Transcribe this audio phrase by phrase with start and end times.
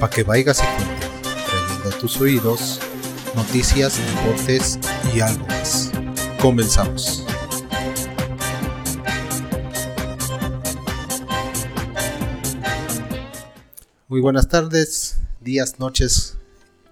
[0.00, 1.10] para que vayas y cuentes,
[1.46, 2.80] trayendo a tus oídos
[3.36, 4.78] noticias, deportes
[5.14, 5.92] y algo más.
[6.40, 7.24] Comenzamos.
[14.08, 16.38] Muy buenas tardes, días, noches,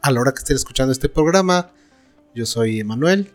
[0.03, 1.73] a la hora que estén escuchando este programa.
[2.35, 3.33] Yo soy Emanuel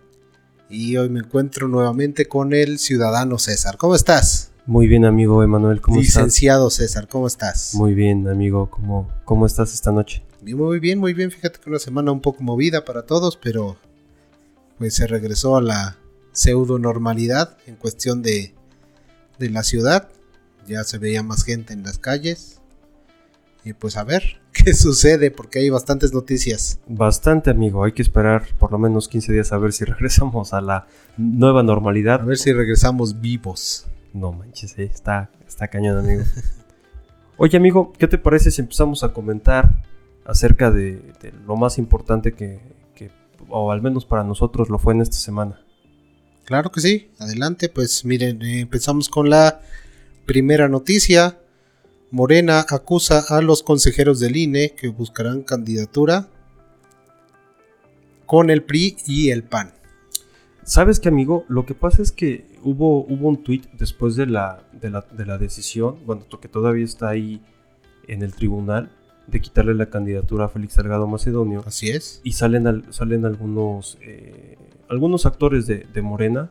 [0.70, 3.78] y hoy me encuentro nuevamente con el ciudadano César.
[3.78, 4.53] ¿Cómo estás?
[4.66, 7.76] Muy bien, amigo Emanuel, ¿cómo Licenciado César, ¿cómo estás?
[7.76, 10.24] Muy bien, amigo, ¿cómo, ¿cómo estás esta noche?
[10.42, 11.32] Muy bien, muy bien.
[11.32, 13.78] Fíjate que una semana un poco movida para todos, pero
[14.78, 15.98] pues se regresó a la
[16.32, 18.54] pseudo normalidad en cuestión de,
[19.38, 20.10] de la ciudad.
[20.68, 22.62] Ya se veía más gente en las calles.
[23.66, 26.80] Y pues a ver qué sucede, porque hay bastantes noticias.
[26.88, 27.84] Bastante, amigo.
[27.84, 31.64] Hay que esperar por lo menos 15 días a ver si regresamos a la nueva
[31.64, 32.22] normalidad.
[32.22, 33.88] A ver si regresamos vivos.
[34.14, 36.24] No manches, eh, está, está cañón, amigo.
[37.38, 39.72] Oye, amigo, ¿qué te parece si empezamos a comentar
[40.24, 41.14] acerca de,
[41.46, 42.62] lo más importante que,
[43.50, 45.60] o al menos para nosotros, lo fue en esta semana?
[46.46, 49.62] Claro que sí, adelante, pues miren, eh, empezamos con la
[50.26, 51.40] primera noticia.
[52.12, 56.28] Morena acusa a los consejeros del INE que buscarán candidatura
[58.26, 59.74] con el PRI y el PAN.
[60.66, 61.44] ¿Sabes qué, amigo?
[61.50, 64.90] Lo que pasa es que hubo, hubo un tweet después de la, de
[65.26, 67.42] la, decisión, bueno, que todavía está ahí
[68.08, 68.90] en el tribunal,
[69.28, 71.64] de quitarle la candidatura a Félix Salgado Macedonio.
[71.66, 72.22] Así es.
[72.24, 74.58] Y salen, salen algunos, eh,
[74.90, 76.50] algunos actores de, Morena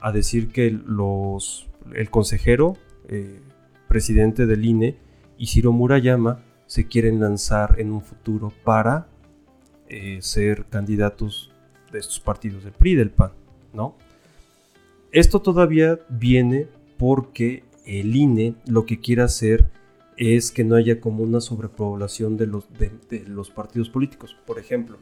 [0.00, 2.76] a decir que los, el consejero,
[3.08, 3.40] eh,
[3.88, 4.96] presidente del INE,
[5.38, 9.06] y Ciro Murayama se quieren lanzar en un futuro para
[9.88, 11.52] eh, ser candidatos
[11.92, 13.43] de estos partidos del PRI del PAN.
[13.74, 13.96] ¿No?
[15.12, 19.70] Esto todavía viene porque el INE lo que quiere hacer
[20.16, 24.36] es que no haya como una sobrepoblación de los, de, los partidos políticos.
[24.46, 24.98] Por ejemplo,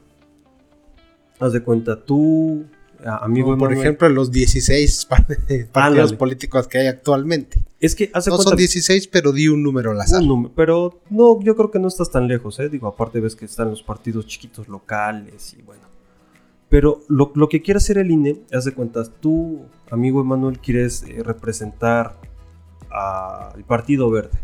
[1.39, 2.65] haz de cuenta, tú,
[3.05, 3.57] amigo.
[3.57, 5.09] por ejemplo, los 16
[5.73, 7.63] partidos políticos que hay actualmente.
[7.81, 10.23] Es que hace no son 16, pero di un número al azar.
[10.55, 12.69] pero no, yo creo que no estás tan lejos, ¿eh?
[12.69, 15.92] Digo, aparte ves que están los partidos chiquitos locales y bueno.
[16.73, 21.23] Pero lo, que quiere hacer el INE, haz de cuentas, tú, amigo Emanuel, quieres eh,
[21.23, 22.17] representar
[22.91, 24.39] al Partido Verde,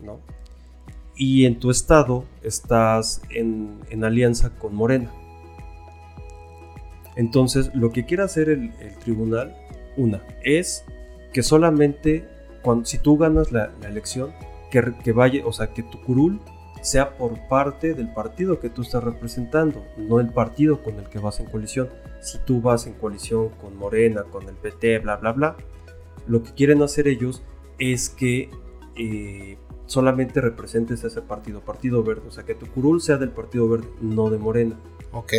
[0.00, 0.18] ¿no?
[1.14, 5.12] Y en tu estado estás en, alianza con Morena.
[7.16, 9.54] Entonces, lo que quiere hacer el, tribunal,
[9.98, 10.86] una, es
[11.34, 12.26] que solamente
[12.62, 14.30] cuando, si tú ganas la, elección,
[14.70, 16.40] que, que, vaya, o sea, que tu curul
[16.84, 21.18] sea por parte del partido que tú estás representando, no el partido con el que
[21.18, 21.88] vas en coalición.
[22.20, 25.56] Si tú vas en coalición con Morena, con el PT, bla, bla, bla,
[26.26, 27.42] lo que quieren hacer ellos
[27.78, 28.50] es que
[28.96, 29.56] eh,
[29.86, 33.66] solamente representes a ese partido, Partido Verde, o sea, que tu curul sea del Partido
[33.66, 34.78] Verde, no de Morena.
[35.12, 35.32] Ok.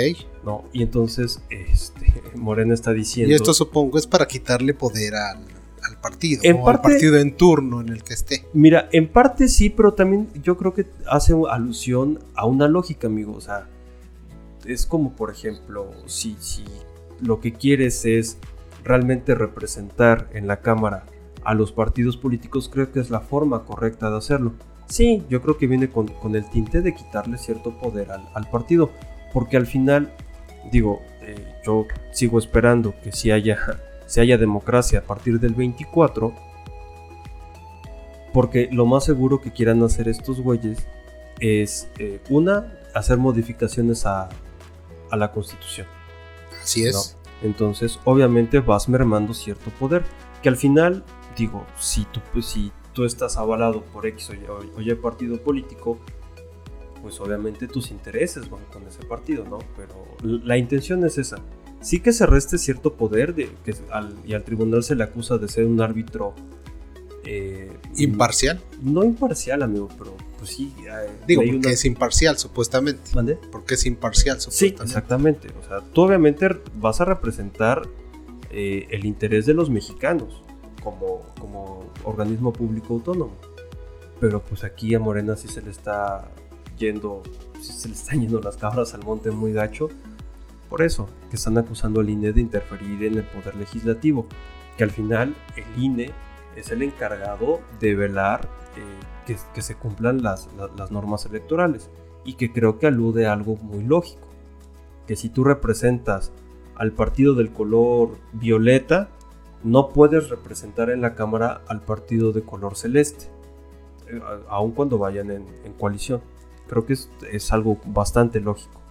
[0.43, 3.31] No, y entonces este, Morena está diciendo...
[3.31, 5.45] Y esto supongo es para quitarle poder al
[5.89, 8.45] al partido, en al partido en turno en el que esté.
[8.53, 13.33] Mira, en parte sí, pero también yo creo que hace alusión a una lógica, amigo.
[13.33, 13.67] O sea,
[14.65, 16.65] es como, por ejemplo, si, si
[17.21, 18.37] lo que quieres es
[18.83, 21.05] realmente representar en la Cámara
[21.43, 24.53] a los partidos políticos, creo que es la forma correcta de hacerlo.
[24.87, 28.91] Sí, yo creo que viene con, el tinte de quitarle cierto poder al, partido,
[29.33, 30.13] porque al final,
[30.71, 31.35] digo, eh,
[31.65, 33.57] yo sigo esperando que si haya
[34.05, 36.33] se haya democracia a partir del 24,
[38.33, 40.87] porque lo más seguro que quieran hacer estos güeyes
[41.39, 44.29] es, eh, una, hacer modificaciones a,
[45.11, 45.87] la constitución.
[46.61, 47.15] Así es.
[47.41, 50.03] Entonces, obviamente vas mermando cierto poder,
[50.43, 51.05] que al final,
[51.37, 55.99] digo, si tú, pues, si tú estás avalado por X o Y, partido político,
[57.01, 59.59] pues obviamente tus intereses van con ese partido, ¿no?
[59.77, 59.93] Pero
[60.23, 61.37] la intención es esa,
[61.85, 63.75] sí que se reste cierto poder de, que
[64.25, 66.33] y al tribunal se le acusa de ser un árbitro
[67.23, 68.59] eh, imparcial.
[68.81, 70.73] No imparcial, amigo, pero pues sí.
[70.79, 73.11] Eh, Digo, porque es imparcial, supuestamente.
[73.13, 73.37] ¿Mande?
[73.51, 74.77] Porque es imparcial, supuestamente.
[74.79, 75.49] Sí, exactamente.
[75.63, 77.83] O sea, tú obviamente vas a representar
[78.49, 80.41] eh, el interés de los mexicanos
[80.83, 83.35] como, como organismo público autónomo.
[84.19, 86.31] Pero pues aquí a Morena sí se le está
[86.79, 87.21] yendo,
[87.61, 89.89] sí se le están yendo las cabras al monte muy gacho
[90.69, 94.25] por eso, que están acusando al INE de interferir en el poder legislativo,
[94.77, 96.11] que al final el INE
[96.55, 98.47] es el encargado de velar
[98.77, 100.49] eh, que, se cumplan las,
[100.91, 101.89] normas electorales
[102.23, 104.27] y que creo que alude a algo muy lógico,
[105.07, 106.31] que si tú representas
[106.75, 109.09] al partido del color violeta,
[109.63, 113.27] no puedes representar en la Cámara al partido de color celeste,
[114.07, 114.19] eh,
[114.49, 115.45] aun cuando vayan en,
[115.79, 116.21] coalición.
[116.67, 118.84] Creo que es, es algo bastante lógico.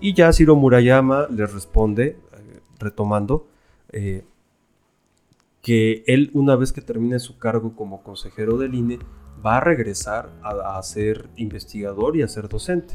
[0.00, 3.48] Y ya Ciro Murayama le responde, eh, retomando,
[3.90, 4.24] eh,
[5.62, 8.98] que él una vez que termine su cargo como consejero del INE,
[9.44, 12.94] va a regresar a, a ser investigador y a ser docente.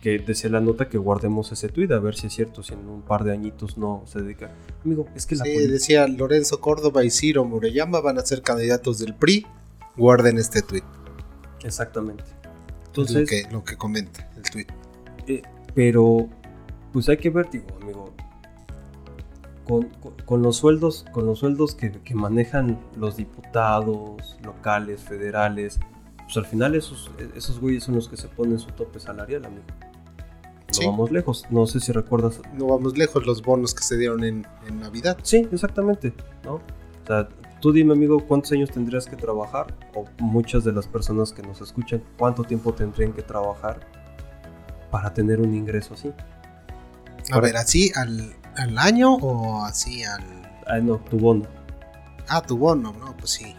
[0.00, 2.86] Que decía la nota que guardemos ese tuit a ver si es cierto, si en
[2.88, 4.54] un par de añitos no se dedica.
[4.84, 8.98] Amigo, es que la Sí, decía Lorenzo Córdoba y Ciro Murayama van a ser candidatos
[8.98, 9.46] del PRI.
[9.96, 10.84] Guarden este tweet.
[11.64, 12.24] Exactamente.
[12.86, 14.66] Entonces, lo que, lo que comenta el tweet.
[15.26, 15.42] Eh,
[15.76, 16.26] pero,
[16.92, 18.12] pues hay que ver, digo, amigo.
[19.68, 25.78] Con, con- con los sueldos, con los sueldos que, que manejan los diputados locales, federales,
[26.24, 29.64] pues al final esos, esos güeyes son los que se ponen su tope salarial, amigo.
[30.68, 30.86] No Sí.
[30.86, 31.44] vamos lejos.
[31.50, 32.40] No sé si recuerdas.
[32.54, 35.16] No vamos lejos los bonos que se dieron en, en Navidad.
[35.22, 36.12] Sí, exactamente,
[36.44, 36.54] ¿no?
[36.54, 36.60] O
[37.06, 37.28] sea,
[37.60, 39.72] tú dime, amigo, ¿cuántos años tendrías que trabajar?
[39.94, 43.80] O muchas de las personas que nos escuchan, ¿cuánto tiempo tendrían que trabajar
[44.90, 46.12] para tener un ingreso así?
[47.32, 50.22] A ver, ¿así al, al año o así al...
[50.66, 51.46] Ah, no, tu bono.
[52.28, 53.16] Ah, tu bono, ¿no?
[53.16, 53.54] Pues sí.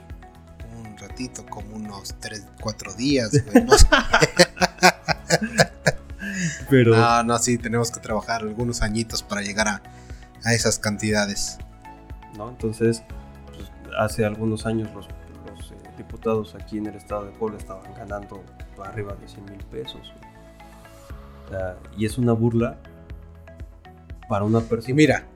[0.85, 3.63] Un ratito, como unos 3, 4 días, güey.
[3.65, 3.87] No, sé.
[6.69, 6.95] Pero...
[6.95, 9.81] no, no, sí, tenemos que trabajar algunos añitos para llegar a,
[10.43, 11.57] a esas cantidades.
[12.37, 12.49] ¿no?
[12.49, 13.03] Entonces,
[13.47, 15.07] pues, hace algunos años los,
[15.45, 18.43] los, eh, diputados aquí en el estado de Puebla estaban ganando
[18.83, 20.13] arriba de 100 mil pesos.
[20.19, 20.36] güey.
[21.49, 22.79] Sea, y es una burla
[24.29, 24.91] para una persona.
[24.91, 25.27] Y mira,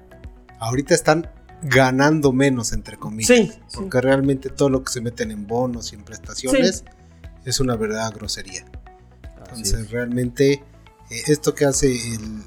[0.59, 1.29] ahorita están
[1.61, 3.27] ganando menos, entre comillas.
[3.27, 3.77] sí, sí.
[3.77, 6.83] Porque realmente todo lo que se meten en bonos y en prestaciones
[7.45, 8.65] es una verdadera grosería.
[9.37, 9.91] Entonces, es.
[9.91, 10.61] realmente, eh,
[11.27, 12.43] esto que hace el,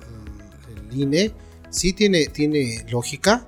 [0.90, 1.32] el INE
[1.70, 3.46] sí tiene, tiene lógica.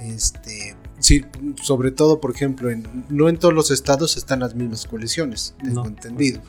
[0.00, 1.24] Este, sí,
[1.62, 5.82] sobre todo, por ejemplo, en- no en todos los estados están las mismas coaliciones, tengo
[5.82, 5.86] No.
[5.88, 6.40] entendido.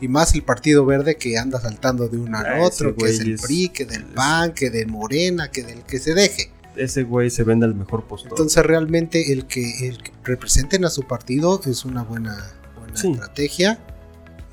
[0.00, 3.06] Y más el Partido Verde que anda saltando de uno Ah, al ese otro, que
[3.10, 6.14] es el es- PRI, que del es- PAN, que de Morena, que del que se
[6.14, 6.50] deje.
[6.76, 8.32] Ese güey se vende al mejor postor.
[8.32, 12.36] Entonces realmente el que, el que representen a su partido es una buena,
[12.78, 13.10] buena Sí.
[13.12, 13.78] estrategia.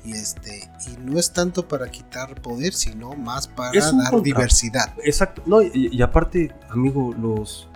[0.06, 4.94] Y este y no es tanto para quitar poder, sino más para dar contra- diversidad.
[5.02, 5.42] Exacto.
[5.46, 7.68] No, y, y aparte, amigo, los,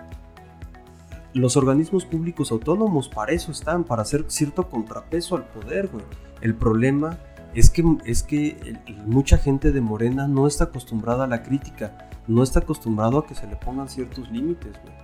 [1.33, 6.03] los organismos públicos autónomos para eso están, para hacer cierto contrapeso al poder, güey.
[6.41, 7.19] El problema
[7.53, 12.43] es que, es que mucha gente de Morena no está acostumbrada a la crítica, no
[12.43, 14.95] está acostumbrado a que se le pongan ciertos límites, güey.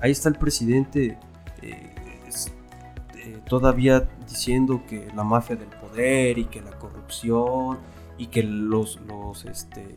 [0.00, 1.18] Ahí está el presidente
[1.62, 1.94] eh,
[3.24, 7.78] eh, todavía diciendo que la mafia del poder y que la corrupción
[8.18, 9.94] y que los, los, este,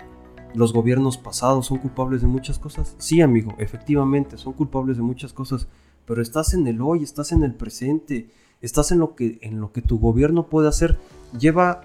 [0.56, 2.96] los gobiernos pasados son culpables de muchas cosas.
[2.98, 5.68] Sí, amigo, efectivamente, son culpables de muchas cosas,
[6.06, 8.30] pero estás en el hoy, estás en el presente,
[8.62, 10.98] estás en lo que, en lo que tu gobierno puede hacer.
[11.38, 11.82] Lleva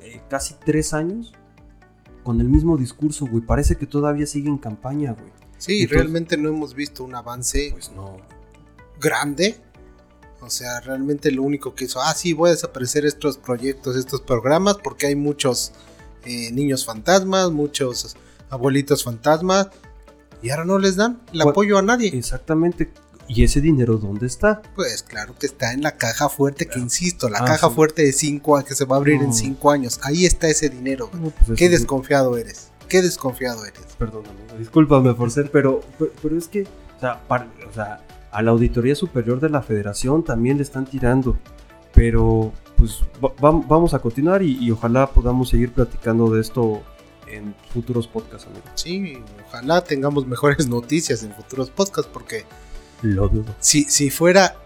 [0.00, 1.32] eh, casi tres años
[2.22, 3.44] con el mismo discurso, güey.
[3.44, 5.30] Parece que todavía sigue en campaña, güey.
[5.58, 8.16] Sí, Entonces- realmente no hemos visto un avance Pues no.
[9.00, 9.56] grande.
[10.40, 14.20] O sea, realmente lo único que hizo, ah, sí, voy a desaparecer estos proyectos, estos
[14.20, 15.72] programas, porque hay muchos
[16.28, 18.16] eh, niños fantasmas, muchos
[18.50, 19.68] abuelitos fantasmas,
[20.42, 22.08] y ahora no les dan el Cu- apoyo a nadie.
[22.16, 22.90] Exactamente.
[23.30, 24.62] ¿Y ese dinero dónde está?
[24.74, 27.74] Pues claro que está en la caja fuerte, que insisto, la Ah, caja sí.
[27.74, 29.32] fuerte de 5 que se va a abrir en No.
[29.34, 30.00] 5 años.
[30.02, 31.10] Ahí está ese dinero.
[31.12, 32.68] No, pues Qué es- desconfiado eres.
[32.88, 33.82] Qué desconfiado eres.
[33.98, 36.62] Perdón, amigo, discúlpame por ser, pero, pero, pero es que,
[36.96, 38.00] o sea, par- o sea,
[38.30, 41.38] a la Auditoría Superior de la Federación también le están tirando.
[41.94, 46.82] Pero, pues, va- va- vamos a continuar y, y ojalá podamos seguir platicando de esto
[47.26, 48.62] en futuros podcasts, amigo.
[48.74, 52.44] Sí, ojalá tengamos mejores noticias en futuros podcasts, porque
[53.02, 53.54] Lo dudo.
[53.60, 54.56] si, si fuera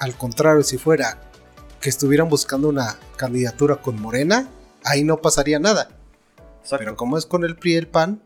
[0.00, 1.20] al contrario, si fuera
[1.80, 4.48] que estuvieran buscando una candidatura con Morena,
[4.84, 5.88] ahí no pasaría nada.
[6.78, 8.22] Pero como es con el PRI y el PAN,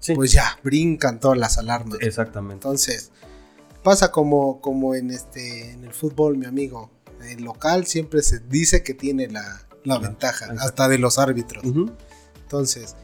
[0.00, 1.98] Sí, pues ya brincan todas las alarmas.
[2.00, 2.54] exactamente.
[2.54, 3.10] Entonces,
[3.82, 6.90] pasa como, como en este en el fútbol, mi amigo.
[7.28, 10.62] El local siempre se dice que tiene la, la ventaja, exacto.
[10.64, 11.64] hasta de los árbitros.
[12.42, 12.96] Entonces,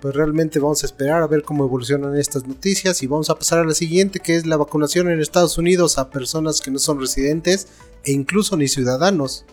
[0.00, 3.60] pues realmente vamos a esperar a ver cómo evolucionan estas noticias y vamos a pasar
[3.60, 6.98] a la siguiente, que es la vacunación en Estados Unidos a personas que no son
[6.98, 7.68] residentes
[8.04, 9.44] e incluso ni ciudadanos.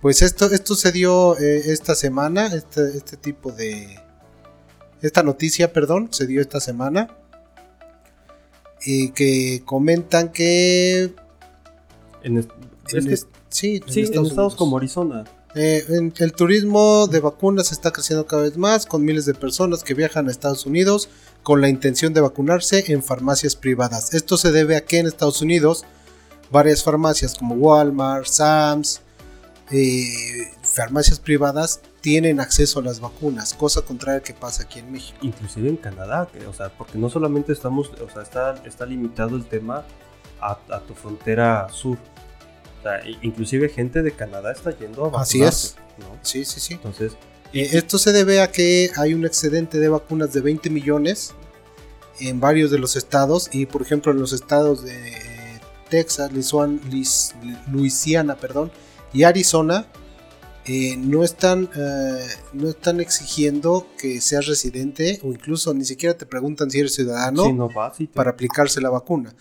[0.00, 4.00] Pues esto, esto se dio eh, esta semana, este, este tipo de...
[5.02, 7.16] Esta noticia, perdón, se dio esta semana.
[8.84, 11.14] Y que comentan que...
[12.22, 12.48] En
[12.98, 13.16] es- en que-
[13.48, 14.54] sí, sí, en estados Unidos.
[14.56, 15.24] como Arizona.
[15.54, 19.82] Eh, en- el turismo de vacunas está creciendo cada vez más, con miles de personas
[19.82, 21.08] que viajan a Estados Unidos
[21.42, 24.14] con la intención de vacunarse en farmacias privadas.
[24.14, 25.84] Esto se debe a que en Estados Unidos
[26.52, 29.00] varias farmacias como Walmart, Sam's,
[29.72, 35.18] eh, farmacias privadas tienen acceso a las vacunas, cosa contraria que pasa aquí en México.
[35.22, 39.36] Inclusive en Canadá, que, o sea, porque no solamente estamos, o sea, está, está limitado
[39.36, 39.84] el tema
[40.40, 41.98] a, a tu frontera sur.
[42.80, 45.44] O sea, inclusive gente de Canadá está yendo a vacunarse.
[45.44, 45.76] Así es.
[45.98, 46.18] ¿no?
[46.22, 46.74] Sí, sí, sí.
[46.74, 47.12] Entonces,
[47.52, 51.32] Eh, esto se debe a que hay un excedente de vacunas de 20 millones
[52.20, 56.80] en varios de los estados y por ejemplo en los estados de eh, Texas, Lisuan-
[56.90, 57.34] Lis-
[57.72, 58.70] Luisiana, perdón,
[59.12, 59.86] y Arizona
[60.66, 66.26] eh, no están eh, no están exigiendo que seas residente o incluso ni siquiera te
[66.26, 67.68] preguntan si eres ciudadano no
[68.14, 69.34] para aplicarse la vacuna.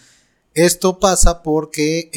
[0.55, 2.09] Esto pasa porque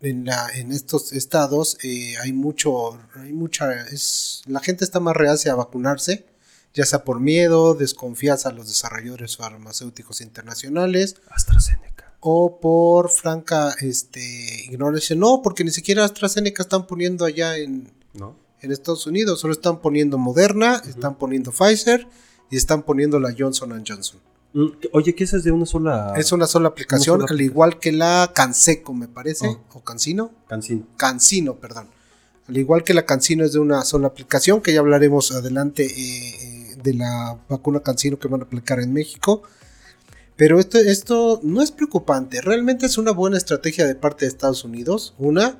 [0.00, 5.16] en, la- en estos estados eh, hay mucho, hay mucha, es, la gente está más
[5.16, 6.24] reacia a vacunarse,
[6.74, 12.12] ya sea por miedo, desconfianza a los desarrolladores farmacéuticos internacionales AstraZeneca.
[12.20, 15.16] o por franca este, ignorancia.
[15.16, 18.36] No, porque ni siquiera AstraZeneca están poniendo allá en, ¿No?
[18.60, 22.06] en Estados Unidos, solo están poniendo Moderna, están poniendo Pfizer
[22.50, 24.20] y están poniendo la Johnson Johnson.
[24.92, 26.14] Oye, que esa es de una sola.
[26.16, 29.58] Es una sola aplicación, Una sola al igual que la Canseco, me parece, Ah.
[29.74, 30.32] o Cancino.
[30.48, 30.86] Cancino.
[30.96, 31.88] Cancino, perdón.
[32.48, 36.72] Al igual que la Cancino es de una sola aplicación, que ya hablaremos adelante eh,
[36.72, 39.42] eh, de la vacuna Cancino que van a aplicar en México.
[40.36, 44.64] Pero esto, esto no es preocupante, realmente es una buena estrategia de parte de Estados
[44.64, 45.14] Unidos.
[45.18, 45.58] Una,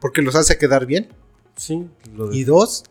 [0.00, 1.08] porque los hace quedar bien.
[1.56, 2.84] Sí, lo Y dos,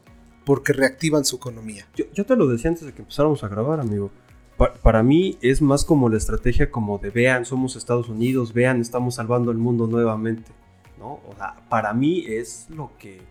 [0.45, 1.87] porque reactivan su economía.
[1.95, 4.11] Yo, yo te lo decía antes de que empezáramos a grabar, amigo.
[4.59, 8.79] Pa- para mí es más como la estrategia como de vean, somos Estados Unidos, vean,
[8.81, 10.51] estamos salvando el mundo nuevamente.
[10.99, 11.13] ¿no?
[11.27, 13.21] O sea, para mí es lo que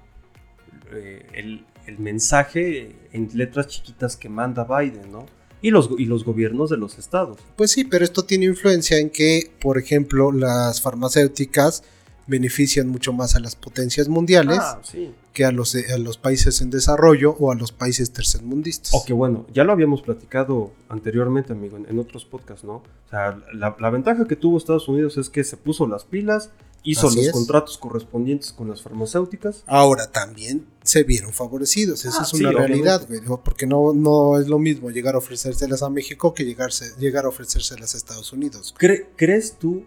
[0.92, 5.26] eh, el, el mensaje en letras chiquitas que manda Biden, ¿no?
[5.60, 7.36] Y los, y los gobiernos de los estados.
[7.56, 11.82] Pues sí, pero esto tiene influencia en que, por ejemplo, las farmacéuticas
[12.26, 15.10] benefician mucho más a las potencias mundiales Ah, sí.
[15.38, 18.92] Que a los, a los países en desarrollo o a los países tercermundistas.
[18.92, 22.74] O que bueno, ya lo habíamos platicado anteriormente, amigo, en, en otros podcasts, ¿no?
[22.78, 26.50] O sea, la, la ventaja que tuvo Estados Unidos es que se puso las pilas,
[26.82, 27.32] hizo Así los es.
[27.32, 29.62] contratos correspondientes con las farmacéuticas.
[29.68, 33.36] Ahora también se vieron favorecidos, esa Ah, es sí, una realidad, obviamente.
[33.44, 37.28] porque no, no es lo mismo llegar a ofrecérselas a México que llegarse, llegar a
[37.28, 38.74] ofrecérselas a Estados Unidos.
[38.76, 39.84] ¿Cre- ¿Crees tú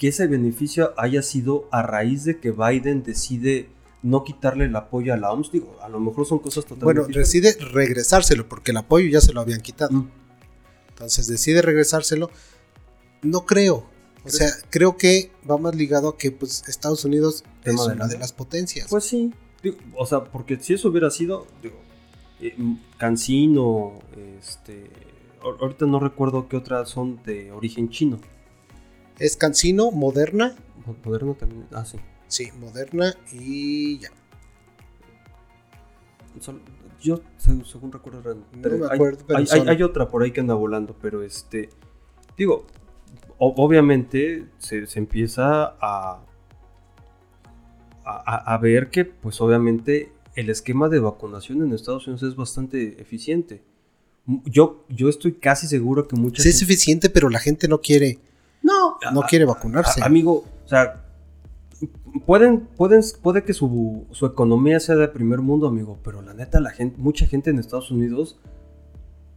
[0.00, 3.68] que ese beneficio haya sido a raíz de que Biden decide
[4.02, 5.52] no quitarle el apoyo a la OMS?
[5.52, 9.32] Digo, a lo mejor son cosas totalmente Bueno, decide regresárselo porque el apoyo ya se
[9.32, 9.92] lo habían quitado.
[9.92, 10.10] Mm.
[10.90, 12.30] Entonces decide regresárselo.
[13.22, 13.86] No creo.
[14.24, 18.06] O sea, creo que va más ligado a que pues, Estados Unidos es una la-
[18.08, 18.86] de las potencias.
[18.88, 19.32] Pues sí.
[19.62, 21.76] Digo, o sea, porque si eso hubiera sido, digo,
[22.40, 24.00] eh, mm, Cancino,
[24.40, 24.90] este,
[25.42, 28.20] ahor- ahorita no recuerdo qué otras son de origen chino.
[29.18, 30.56] es Cancino, Moderna.
[30.86, 31.98] Mo- Moderno también, ah, sí.
[32.32, 34.08] Sí, Moderna y ya.
[37.02, 38.80] Yo, se- según recuerdo, eran No tres.
[38.80, 41.22] me Hay- acuerdo, pero hay, son- hay- hay otra por ahí que anda volando, pero
[41.22, 41.68] este,
[42.38, 42.64] digo,
[43.36, 46.22] o- obviamente se, se empieza a,
[48.04, 53.62] a, ver que, pues obviamente, el esquema de vacunación en Estados Unidos es bastante eficiente.
[54.46, 57.82] Yo, yo estoy casi seguro que mucha Sí es gente- eficiente, pero la gente no
[57.82, 58.20] quiere,
[58.62, 60.00] No, no a- quiere vacunarse.
[60.00, 61.04] a- amigo, o sea,
[62.26, 66.60] pueden, pueden, puede que su, su economía sea de primer mundo, amigo, pero la neta,
[66.60, 68.38] la gente, mucha gente en Estados Unidos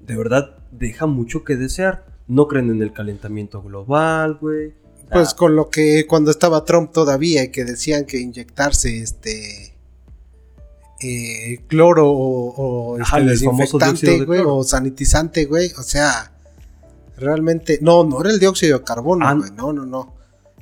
[0.05, 2.05] de verdad deja mucho que desear.
[2.27, 4.73] No creen en el calentamiento global, güey.
[5.11, 9.75] Pues con lo que cuando estaba Trump todavía y que decían que inyectarse este
[10.99, 16.31] eh, cloro o, o Ajá, este el desinfectante, de güey, o sanitizante, güey, o sea,
[17.17, 20.14] realmente, no, no era el dióxido de carbono, güey, no, no, no,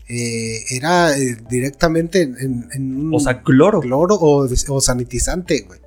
[0.10, 3.79] Eh, era eh, directamente en, en- un o sea, cloro.
[3.79, 5.79] cloro o, o sanitizante, güey,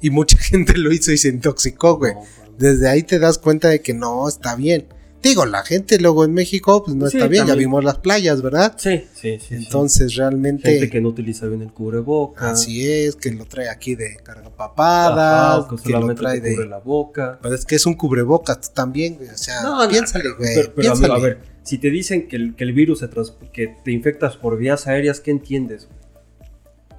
[0.00, 2.12] y mucha gente lo hizo y se intoxicó, güey.
[2.14, 2.20] No.
[2.58, 4.86] Desde ahí te das cuenta de que no está bien.
[5.22, 7.68] Digo, la gente luego en México, pues no Sí, está bien, ya también.
[7.70, 8.74] vimos las playas, ¿verdad?
[8.78, 9.46] Sí, sí, sí.
[9.48, 9.54] sí.
[9.56, 12.52] Entonces realmente Gente que no utiliza bien el cubrebocas.
[12.52, 16.56] así es, que lo trae aquí de Ajá, cargapapadas, o que que lo trae cubre
[16.56, 16.66] de...
[16.66, 17.38] la boca.
[17.42, 20.72] Pero es que es un cubrebocas también, güey, o sea, No, no, piénsale, güey, Pero,
[20.74, 21.12] pero, piénsale.
[21.14, 21.38] amigo, a ver,
[21.68, 24.86] si te dicen que el, que el virus se trans- que te infectas por vías
[24.86, 25.88] aéreas, ¿qué entiendes?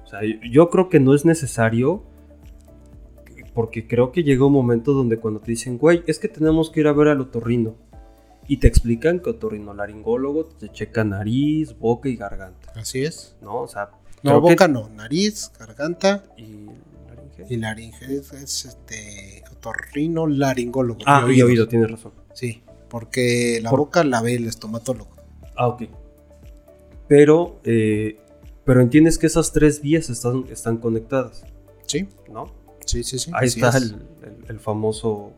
[0.04, 2.04] O sea, yo- yo creo que no es necesario,
[3.54, 6.80] porque creo que llega un momento donde cuando te dicen, güey, es que tenemos que
[6.80, 7.76] ir a ver al otorrino,
[8.46, 13.36] y te explican que otorrinolaringólogo te checa nariz, boca y garganta, Así es.
[13.42, 13.60] ¿no?
[13.62, 13.90] O sea,
[14.22, 16.66] No, creo que- boca no, nariz, garganta y
[17.08, 17.46] laringe.
[17.48, 21.00] y laringe, es, es, este, otorrino laringólogo.
[21.06, 22.12] Ah, y oído, tienes razón.
[22.34, 25.10] Sí, porque la Por- boca la ve el estomatólogo.
[25.56, 25.84] Ah, ok.
[27.08, 28.18] Pero, eh,
[28.64, 31.44] Pero entiendes que esas tres vías están, están conectadas,
[31.86, 32.52] Sí, ¿no?
[32.86, 33.30] sí, sí, sí.
[33.34, 33.74] Ahí está es.
[33.76, 35.32] el, el- el famoso.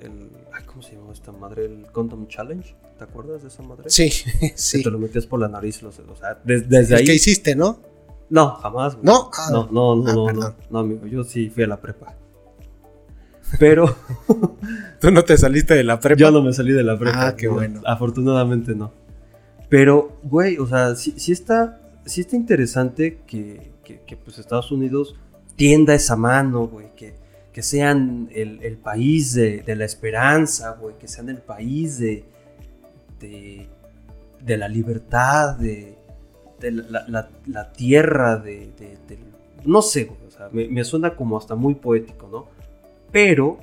[0.00, 1.64] El, ay, ¿Cómo se llama esta madre?
[1.64, 2.76] El Condom Challenge.
[2.98, 3.84] ¿Te acuerdas de esa madre?
[3.88, 4.10] Sí,
[4.40, 4.82] Que sí.
[4.82, 5.82] te lo metías por la nariz.
[5.82, 7.06] los- o sea, des- desde El ahí.
[7.06, 7.80] que hiciste, ¿no?
[8.28, 8.94] No, jamás.
[8.94, 9.06] güey.
[9.06, 9.30] ¿No?
[9.36, 9.48] Ah.
[9.50, 11.06] no, no, no, Ah, no, no, no, amigo.
[11.06, 12.14] Yo sí fui a la prepa.
[13.58, 13.96] Pero
[15.00, 16.18] Tú no te saliste de la prepa.
[16.18, 17.28] yo no me salí de la prepa.
[17.28, 17.82] Ah, qué no, bueno.
[17.84, 18.92] Afortunadamente no.
[19.68, 24.70] Pero, güey, o sea, sí, sí está, sí está interesante que, que, que, pues Estados
[24.72, 25.16] Unidos
[25.56, 27.14] tienda esa mano, güey, que,
[27.52, 32.24] que sean el, el país de, de la esperanza, güey, que sean el país de,
[33.20, 33.68] de,
[34.44, 35.96] de la libertad, de,
[36.60, 38.70] de la, la- la tierra, de-
[39.64, 42.55] no sé, güey, o sea, me, me suena como hasta muy poético, ¿no?
[43.12, 43.58] Pero,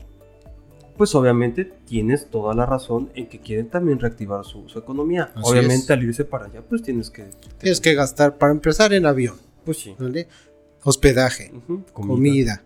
[0.98, 5.32] pues obviamente tienes toda la razón en que quieren también reactivar su, su economía.
[5.36, 5.92] Así obviamente es.
[5.92, 7.26] al irse para allá, pues tienes que...
[7.60, 9.36] Tienes que gastar para empezar en avión,
[9.66, 9.96] Pues sí.
[10.00, 10.28] ¿vale?
[10.84, 11.52] Hospedaje,
[11.94, 12.64] comida.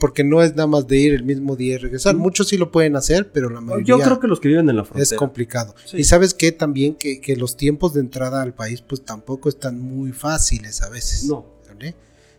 [0.00, 2.16] Porque no es nada más de ir el mismo día y regresar.
[2.16, 4.76] Muchos sí lo pueden hacer, pero la mayoría Yo creo que los que viven en
[4.76, 5.16] la es frontera.
[5.18, 5.74] complicado.
[5.84, 5.98] Sí.
[5.98, 9.78] Y sabes que también que, que los tiempos de entrada al país pues tampoco están
[9.78, 11.26] muy fáciles a veces.
[11.26, 11.46] No.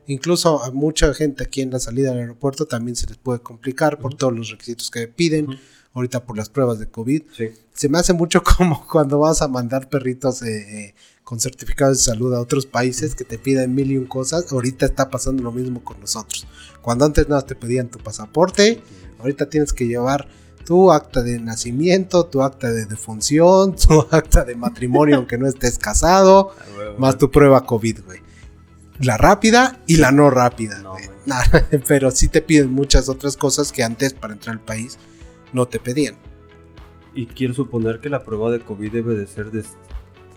[0.07, 3.99] Incluso a mucha gente aquí en la salida del aeropuerto también se les puede complicar
[3.99, 5.47] por todos los requisitos que piden,
[5.93, 7.23] ahorita por las pruebas de COVID.
[7.35, 7.49] Sí.
[7.73, 12.03] Se me hace mucho como cuando vas a mandar perritos eh, eh, con certificados de
[12.03, 14.51] salud a otros países que te piden mil y un cosas.
[14.51, 16.47] Ahorita está pasando lo mismo con nosotros.
[16.81, 18.81] Cuando antes nada más te pedían tu pasaporte,
[19.19, 20.29] ahorita tienes que llevar
[20.65, 25.77] tu acta de nacimiento, tu acta de defunción, tu acta de matrimonio aunque no estés
[25.77, 26.51] casado,
[26.87, 28.26] Ah, más tu prueba COVID, güey.
[28.99, 30.79] La rápida y la no rápida.
[30.79, 30.95] No.
[31.27, 31.43] Nah,
[31.85, 34.97] pero sí te piden muchas otras cosas que antes para entrar al país
[35.51, 36.15] no te pedían.
[37.13, 39.65] Y quiero suponer que la prueba de COVID debe de ser de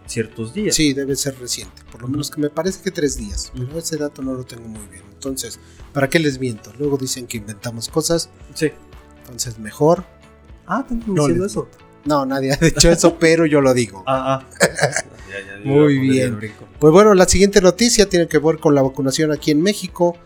[0.07, 0.75] ciertos días.
[0.75, 1.83] Sí, debe ser reciente.
[1.93, 3.53] Por lo menos que me parece que tres días.
[3.55, 5.05] Pero ese dato no lo tengo muy bien.
[5.13, 5.61] Entonces,
[5.93, 6.73] ¿para qué les miento?
[6.77, 8.31] Luego dicen que inventamos cosas.
[8.55, 8.73] Sí.
[9.21, 10.05] Entonces, mejor.
[10.67, 11.69] Ah, ¿están No diciendo eso?
[12.05, 14.03] No, nadie ha dicho eso, pero yo lo digo.
[14.07, 14.47] Ah, ah.
[15.31, 16.39] Ya, ya, Muy bien.
[16.79, 20.17] Pues bueno, la siguiente noticia tiene que ver con la vacunación aquí en México.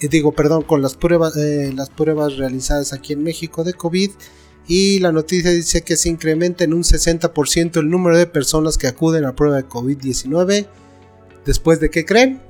[0.00, 4.10] Eh, digo, perdón, con las pruebas, eh, las pruebas realizadas aquí en México de COVID.
[4.68, 8.88] Y la noticia dice que se incrementa en un 60% el número de personas que
[8.88, 10.66] acuden a prueba de COVID-19.
[11.44, 12.40] ¿Después de qué creen?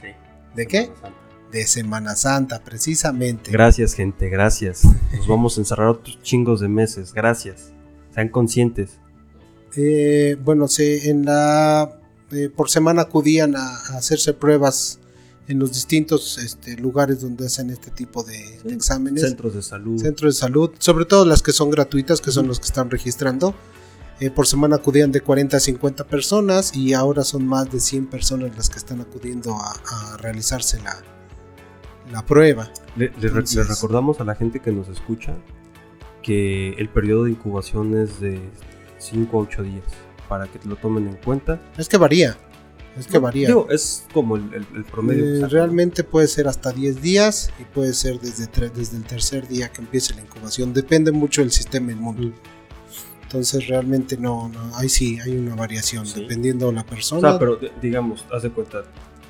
[0.00, 0.08] Sí.
[0.54, 0.82] ¿De qué?
[0.82, 1.22] Semana Santa.
[1.52, 3.50] De Semana Santa, precisamente.
[3.50, 4.84] Gracias, gente, gracias.
[5.16, 7.12] Nos vamos a encerrar otros chingos de meses.
[7.12, 7.72] Gracias.
[8.14, 8.98] Sean conscientes.
[9.76, 14.98] Eh, bueno, se, en la, eh, por semana acudían a, a hacerse pruebas
[15.48, 19.22] en los distintos este, lugares donde hacen este tipo de, exámenes.
[19.22, 20.00] Centros de salud.
[20.00, 23.54] Centros de salud, sobre todo las que son gratuitas, que son los que están registrando.
[24.20, 28.06] Eh, por semana acudían de 40 a 50 personas y ahora son más de 100
[28.06, 30.96] personas las que están acudiendo a, a realizarse la,
[32.10, 32.70] la prueba.
[32.96, 35.34] Le, le re- Entonces- le recordamos a la gente que nos escucha
[36.22, 38.40] que el periodo de incubación es de
[38.98, 39.84] 5 a 8 días.
[40.28, 41.60] Para que lo tomen en cuenta.
[41.76, 42.38] Es que varía,
[42.96, 43.48] es que varía.
[43.48, 45.44] Digo, es como el, el- el promedio.
[45.44, 49.70] Eh, realmente puede ser hasta 10 días y puede ser desde, desde el tercer día
[49.70, 50.72] que empiece la incubación.
[50.72, 52.32] Depende mucho del sistema inmune.
[53.24, 56.20] Entonces realmente no, no, ahí sí hay una variación Sí.
[56.20, 57.30] dependiendo de la O persona.
[57.30, 58.84] sea, pero digamos, haz de cuenta.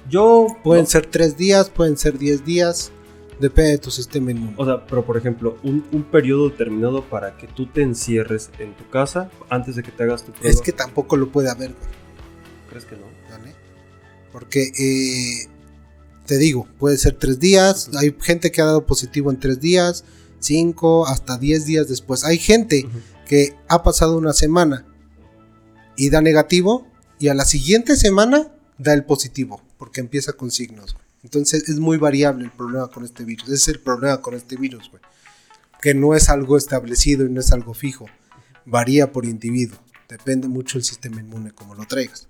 [0.09, 0.47] Yo.
[0.63, 2.93] pueden no, ser 3 días, pueden ser 10 días,
[3.41, 4.55] depende de tu sistema inmune.
[4.57, 8.75] O sea, pero por ejemplo, un, un periodo determinado para que tú te encierres en
[8.77, 10.51] tu casa antes de que te hagas tu prueba.
[10.51, 11.91] es que tampoco lo puede haber, güey,
[12.71, 13.07] ¿Crees que no?
[13.31, 13.55] ¿vale?
[14.33, 15.49] Porque eh,
[16.27, 20.05] te digo, puede ser 3 días, hay gente que ha dado positivo en 3 días,
[20.39, 22.25] 5, hasta 10 días después.
[22.25, 22.87] Hay gente
[23.27, 24.87] que ha pasado una semana
[25.97, 26.87] y da negativo
[27.19, 30.95] y a la siguiente semana da el positivo porque empieza con signos.
[30.95, 31.05] güey.
[31.25, 33.47] Entonces es muy variable el problema con este virus.
[33.49, 35.03] Ese es el problema con este virus, güey.
[35.81, 38.07] Que no es algo establecido y no es algo fijo.
[38.65, 39.77] Varía por individuo.
[40.09, 42.29] Depende mucho del sistema inmune como lo traigas.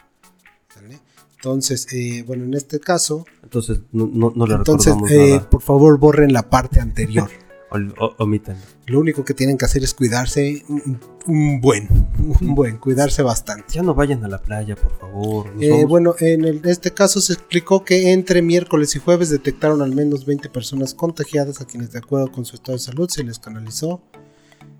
[0.72, 0.98] ¿Sale?
[1.34, 5.50] Entonces, eh, bueno, en este caso, Entonces, no, no, no le entonces, recordamos eh, nada.
[5.50, 7.28] por favor borren la parte anterior.
[7.72, 8.60] Ol- o- omítanlo.
[8.86, 11.88] Lo único que tienen que hacer es cuidarse un, un buen,
[12.40, 13.74] un buen, cuidarse bastante.
[13.74, 15.52] Ya no vayan a la playa, por favor.
[15.60, 19.94] Eh, bueno, en el- este caso se explicó que entre miércoles y jueves detectaron al
[19.94, 23.38] menos 20 personas contagiadas a quienes de acuerdo con su estado de salud se les
[23.38, 24.02] canalizó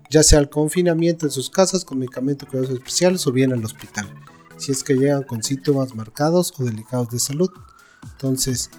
[0.09, 4.07] ya sea al confinamiento en sus casas con medicamentos cuidados especiales o bien al hospital,
[4.57, 7.49] si es que llegan con síntomas marcados o delicados de salud.
[8.11, 8.69] Entonces,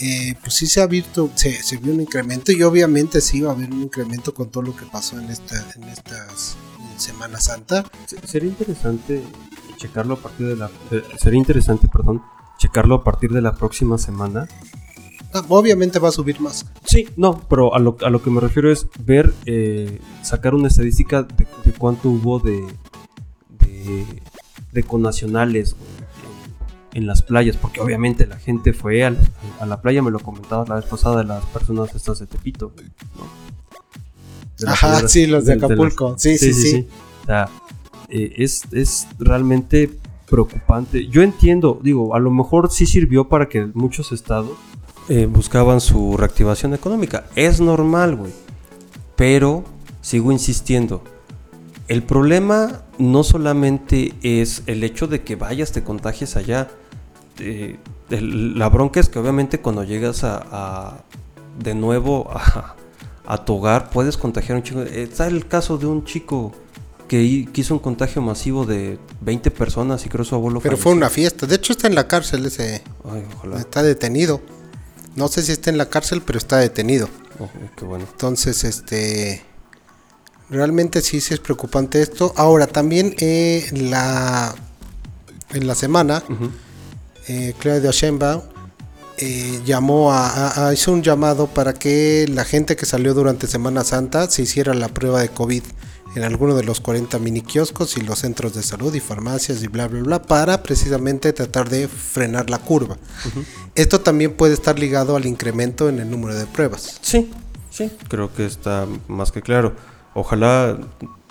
[0.00, 3.50] eh, pues sí se ha visto, se, se vio un incremento y obviamente sí va
[3.50, 6.56] a haber un incremento con todo lo que pasó en, esta, en estas
[6.92, 7.84] en Semana Santa.
[8.06, 9.22] Se- Sería interesante
[9.76, 10.70] checarlo a partir de la.
[10.90, 12.22] eh, sería interesante, perdón,
[12.58, 14.46] checarlo a partir de la próxima semana.
[15.48, 16.66] Obviamente va a subir más.
[16.84, 20.66] Sí, no, pero a lo, a lo que me refiero es ver, eh, sacar una
[20.68, 22.66] estadística de, de cuánto hubo de,
[23.60, 24.04] de,
[24.72, 25.76] de conacionales
[26.92, 29.20] en, en las playas, porque obviamente la gente fue a la,
[29.58, 32.72] a la playa, me lo comentabas la vez pasada, de las personas estas de Tepito,
[33.16, 34.70] ¿no?
[34.70, 36.14] Ajá, sí, los de las- Acapulco.
[36.18, 36.86] Sí, sí, sí.
[37.22, 37.48] O sea,
[38.08, 39.90] eh, es, es realmente
[40.28, 41.06] preocupante.
[41.08, 44.58] Yo entiendo, digo, a lo mejor sí sirvió para que muchos estados
[45.08, 47.24] eh, buscaban su reactivación económica.
[47.34, 48.32] Es normal, güey.
[49.16, 49.64] Pero
[50.02, 51.02] sigo insistiendo.
[51.88, 56.68] El problema no solamente es el hecho de que vayas, te contagies allá.
[57.38, 57.78] Eh,
[58.10, 61.04] el- la bronca es que obviamente cuando llegas a, a-
[61.58, 62.76] de nuevo a,
[63.26, 64.82] a tu hogar puedes contagiar a un chico.
[64.82, 66.52] Está el caso de un chico
[67.08, 70.92] que, que hizo un contagio masivo de 20 personas y creo su abuelo Pero fue
[70.92, 71.46] una fiesta.
[71.46, 72.82] De hecho, está en la cárcel ese.
[73.10, 73.58] Ay, ojalá.
[73.58, 74.40] Está detenido.
[75.16, 77.08] No sé si está en la cárcel, pero está detenido.
[77.40, 78.06] Oh, qué bueno.
[78.10, 79.42] Entonces, este.
[80.50, 82.32] Realmente sí, sí es preocupante esto.
[82.36, 84.54] Ahora, también eh, la.
[85.52, 86.22] En la semana.
[87.28, 88.42] Eh, Claudia Sheinbaum
[89.18, 93.46] eh, llamó a, a- a- hizo un llamado para que la gente que salió durante
[93.46, 95.62] Semana Santa se hiciera la prueba de COVID
[96.16, 99.68] en alguno de los 40 mini kioscos y los centros de salud y farmacias y
[99.68, 102.96] bla bla bla para precisamente tratar de frenar la curva.
[103.76, 106.98] Esto también puede estar ligado al incremento en el número de pruebas.
[107.02, 107.30] Sí,
[107.70, 109.76] sí, creo que está más que claro.
[110.14, 110.78] Ojalá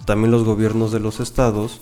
[0.06, 1.82] también los gobiernos de los estados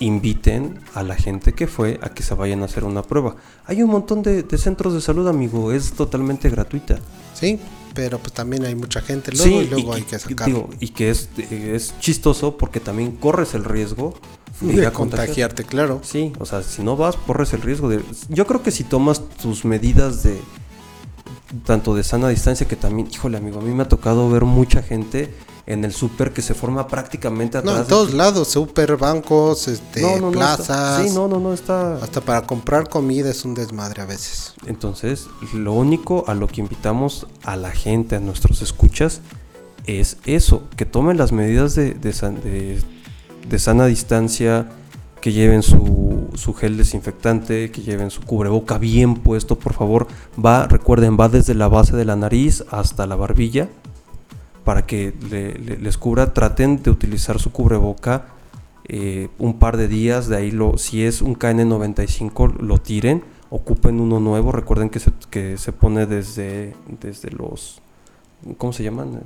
[0.00, 3.36] inviten a la gente que fue a que se vayan a hacer una prueba.
[3.66, 6.98] Hay un montón de, de centros de salud, amigo, es totalmente gratuita.
[7.34, 7.60] Sí,
[7.94, 10.54] pero pues también hay mucha gente luego y luego hay que sacarlo.
[10.54, 14.14] digo, y que es, es chistoso porque también corres el riesgo
[14.60, 16.00] de, de contagiarte, claro.
[16.02, 18.02] Sí, o sea, si no vas, corres el riesgo de...
[18.28, 20.38] Yo creo que si tomas tus medidas de...
[21.64, 24.82] Tanto de sana distancia que también, híjole amigo, a mí me ha tocado ver mucha
[24.82, 25.34] gente
[25.66, 27.74] en el súper que se forma prácticamente atrás.
[27.74, 30.60] No, en todos lados, super bancos, este, No, no, no, plazas.
[30.60, 31.96] está- sí, no, no, no, está...
[31.96, 34.54] Hasta para comprar comida es un desmadre a veces.
[34.66, 39.20] Entonces, lo único a lo que invitamos a la gente, a nuestros escuchas,
[39.86, 42.80] es eso, que tomen las medidas de, de san- de-
[43.48, 44.68] de sana distancia,
[45.20, 50.06] que lleven su, su gel desinfectante, que lleven su cubreboca bien puesto, por favor.
[50.44, 53.68] Va, recuerden, va desde la base de la nariz hasta la barbilla,
[54.64, 56.32] para que le- le- les cubra.
[56.34, 58.26] Traten de utilizar su cubreboca
[58.92, 64.00] eh, un par de días, de ahí lo, si es un KN95 lo tiren, ocupen
[64.00, 67.80] uno nuevo, recuerden que se, que se pone desde, desde los,
[68.58, 69.20] ¿cómo se llaman?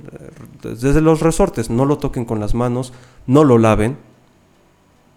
[0.61, 2.93] Desde los resortes, no lo toquen con las manos,
[3.27, 3.97] no lo laven,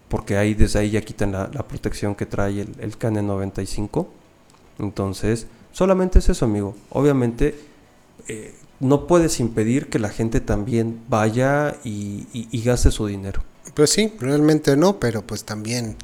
[0.09, 4.07] porque ahí desde ahí ya quitan la, la protección que trae el, el KN95,
[4.79, 7.55] entonces solamente es eso amigo, obviamente
[8.27, 13.41] eh, no puedes impedir que la gente también vaya y- y- y gaste su dinero.
[13.73, 15.95] Pues sí, realmente no, pero pues también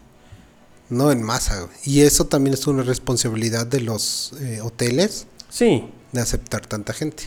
[0.90, 1.68] no en masa.
[1.86, 7.24] Y eso también es una responsabilidad de los eh, hoteles Sí, de aceptar tanta gente.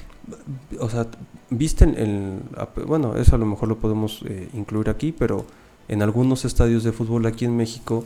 [0.79, 1.07] o sea,
[1.51, 2.41] viste el...
[2.87, 5.47] Bueno, eso a lo mejor lo podemos eh, incluir aquí, pero
[5.89, 8.05] en algunos estadios de fútbol aquí en México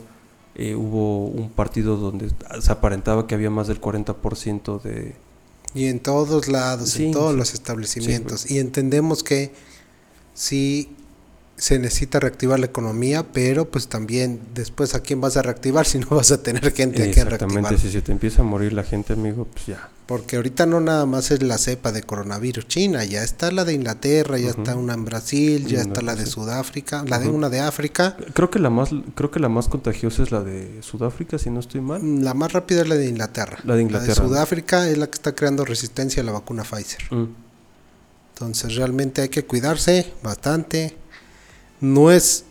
[0.55, 5.15] eh, hubo un partido donde se aparentaba que había más del 40% de...
[5.75, 7.37] Y en todos lados, Sí, en todos sí.
[7.37, 8.49] los establecimientos.
[8.51, 9.51] y entendemos que
[10.33, 10.95] sí
[11.63, 15.97] se necesita reactivar la economía, pero pues también después a quién vas a reactivar si
[15.97, 17.79] no vas a tener gente a quien Exactamente, reactivar.
[17.79, 19.89] si se te empieza a morir la gente, amigo, pues ya.
[20.05, 23.71] Porque ahorita no nada más es la cepa de coronavirus china, ya está la de
[23.71, 26.31] Inglaterra, ya está una en Brasil, ya está la de sí.
[26.31, 28.17] Sudáfrica, la de una de África.
[28.33, 31.61] Creo que la más creo que la más contagiosa es la de Sudáfrica, si no
[31.61, 32.01] estoy mal.
[32.21, 33.59] La más rápida es la de Inglaterra.
[33.63, 34.15] La de Inglaterra.
[34.15, 37.03] Sudáfrica es la que está creando resistencia a la vacuna Pfizer.
[37.09, 37.29] Mm.
[38.33, 40.97] Entonces realmente hay que cuidarse bastante.
[41.83, 42.45] No es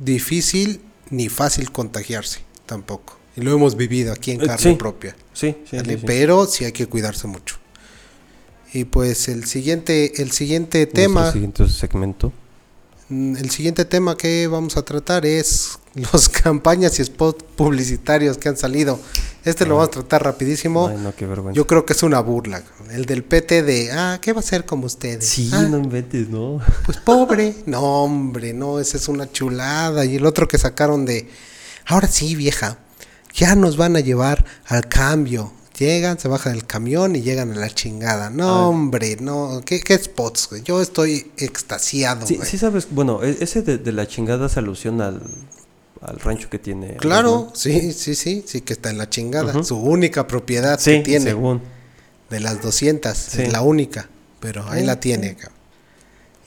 [0.00, 3.16] difícil ni fácil contagiarse tampoco.
[3.36, 4.76] Y lo hemos vivido aquí en Eh, carne sí.
[4.76, 5.14] propia.
[5.32, 5.94] Sí, sí, ¿vale?
[5.94, 6.04] sí, sí.
[6.06, 7.56] Pero sí hay que cuidarse mucho.
[8.72, 12.32] Y pues el siguiente, el siguiente tema, siguiente segmento.
[13.08, 15.78] Mm, el siguiente tema que vamos a tratar es
[16.12, 18.98] los campañas y spots publicitarios que han salido.
[19.44, 19.78] Este lo Ah.
[19.78, 20.88] vamos a tratar rapidísimo.
[20.88, 21.56] Ay, no, qué vergüenza.
[21.56, 22.62] Yo creo que es una burla.
[22.90, 25.24] El del PT de, ah, ¿qué va a hacer como ustedes?
[25.26, 26.60] Sí, Ah, no inventes, ¿no?
[26.84, 27.54] Pues pobre.
[27.66, 30.04] No, hombre, no, esa es una chulada.
[30.04, 31.28] Y el otro que sacaron de,
[31.86, 32.78] ahora sí, vieja,
[33.34, 35.52] ya nos van a llevar al cambio.
[35.78, 38.30] Llegan, se bajan del camión y llegan a la chingada.
[38.30, 38.66] No, Ah.
[38.68, 39.60] hombre, no.
[39.64, 40.62] ¿Qué, qué spots, güey?
[40.62, 42.48] Yo estoy extasiado, Sí, güey.
[42.48, 45.22] sí sabes, bueno, e- ese de, de la chingada se alusiona al,
[46.00, 46.96] al rancho que tiene.
[46.96, 49.62] Claro, sí, sí, sí, sí que está en la chingada.
[49.64, 51.24] Su única propiedad que tiene.
[51.24, 51.60] según.
[52.30, 54.08] De las 200, es la única,
[54.40, 55.55] pero ahí la tiene, cabrón.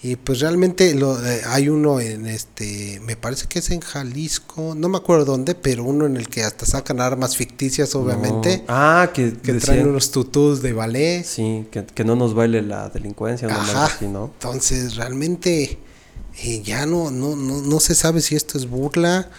[0.01, 4.73] Y pues realmente lo, eh, hay uno en este, me parece que es en Jalisco,
[4.73, 8.63] no me acuerdo dónde, pero uno en el que hasta sacan armas ficticias, obviamente.
[8.69, 11.25] Ah, que, que traen unos tutús de ballet.
[11.25, 13.85] Sí, que, no nos baile la delincuencia, Ajá.
[13.85, 14.31] Así, ¿no?
[14.35, 15.77] Entonces, realmente
[16.43, 19.29] eh, ya no, no, no, no se sabe si esto es burla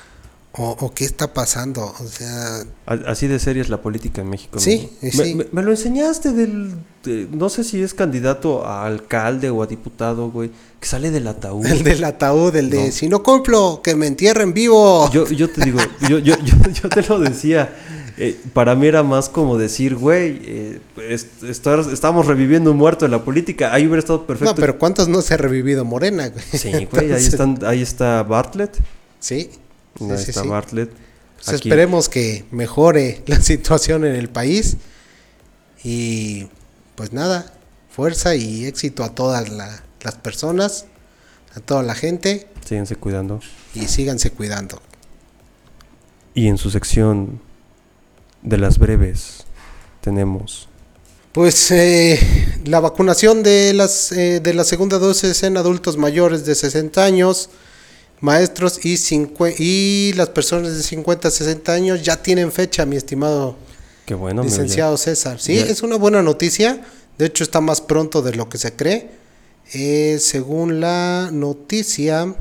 [0.53, 1.95] o, qué está pasando.
[2.01, 2.65] O sea.
[2.87, 4.59] Así de seria es la política en México.
[4.59, 5.39] Sí, sí.
[5.53, 6.75] Me, lo enseñaste del.
[7.31, 10.51] no sé si es candidato a alcalde o a diputado, güey.
[10.81, 11.67] Que sale del ataúd.
[11.67, 15.09] El del ataúd, el de si no cumplo, que me entierren vivo.
[15.13, 17.73] Yo, yo te digo, yo, yo, yo, te lo decía.
[18.23, 20.81] Eh, para mí era más como decir, güey, eh,
[21.49, 23.73] estamos reviviendo un muerto en la política.
[23.73, 24.53] Ahí hubiera estado perfecto.
[24.53, 26.45] No, pero ¿cuántos no se ha revivido Morena, güey?
[26.53, 28.77] Sí, güey, ahí, están, ahí está Bartlett.
[29.21, 29.51] Sí.
[30.01, 30.91] Está Bartlett.
[31.37, 34.77] Pues esperemos que mejore la situación en el país.
[35.83, 36.49] Y
[36.95, 37.53] pues nada,
[37.91, 40.87] fuerza y éxito a todas las personas,
[41.55, 42.47] a toda la gente.
[42.65, 43.41] Síganse cuidando.
[43.75, 44.81] Y síganse cuidando.
[46.35, 47.41] Y en su sección
[48.43, 49.45] de las breves
[50.01, 50.69] tenemos...
[51.33, 52.19] Pues eh,
[52.65, 57.51] la vacunación de, las, eh, de la segunda dosis en adultos mayores de 60 años
[58.21, 58.99] maestros y,
[59.59, 63.57] y las personas de 50 a 60 años ya tienen fecha, mi estimado
[64.11, 65.39] Qué bueno, licenciado César.
[65.39, 66.83] Sí, es una buena noticia.
[67.17, 69.09] De hecho, está más pronto de lo que se cree.
[69.73, 72.35] Eh, según la noticia,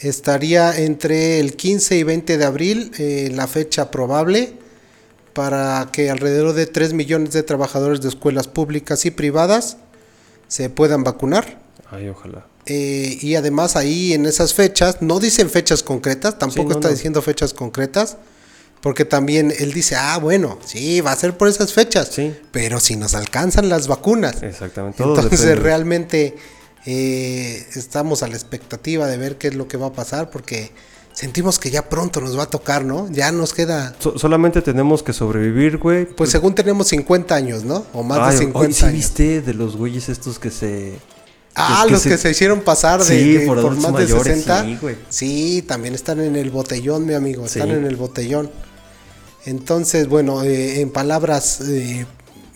[0.00, 4.52] estaría entre el 15 y 20 de abril eh, la fecha probable
[5.32, 9.78] para que alrededor de 3 millones de trabajadores de escuelas públicas y privadas
[10.46, 11.58] se puedan vacunar.
[11.92, 12.46] Ay, ojalá.
[12.64, 17.52] Eh, y además ahí en esas fechas, no dicen fechas concretas, tampoco está diciendo fechas
[17.52, 18.16] concretas,
[18.80, 22.34] porque también él dice, ah, bueno, sí, va a ser por esas fechas, sí.
[22.50, 24.42] pero si nos alcanzan las vacunas.
[24.42, 25.02] Exactamente.
[25.02, 26.34] Entonces realmente
[26.86, 30.72] eh, estamos a la expectativa de ver qué es lo que va a pasar, porque
[31.12, 33.10] sentimos que ya pronto nos va a tocar, ¿no?
[33.10, 33.94] Ya nos queda...
[34.16, 36.06] solamente tenemos que sobrevivir, güey.
[36.06, 37.84] Pues, según tenemos 50 años, ¿no?
[37.92, 40.98] O más de 50 ¿sí viste de los güeyes estos que se
[41.54, 44.80] Ah, los que se hicieron pasar de, por, más de 60.
[45.10, 47.44] Sí, también están en el botellón, mi amigo.
[47.44, 48.50] Están en el botellón.
[49.44, 52.06] Entonces, bueno, eh, en palabras, eh,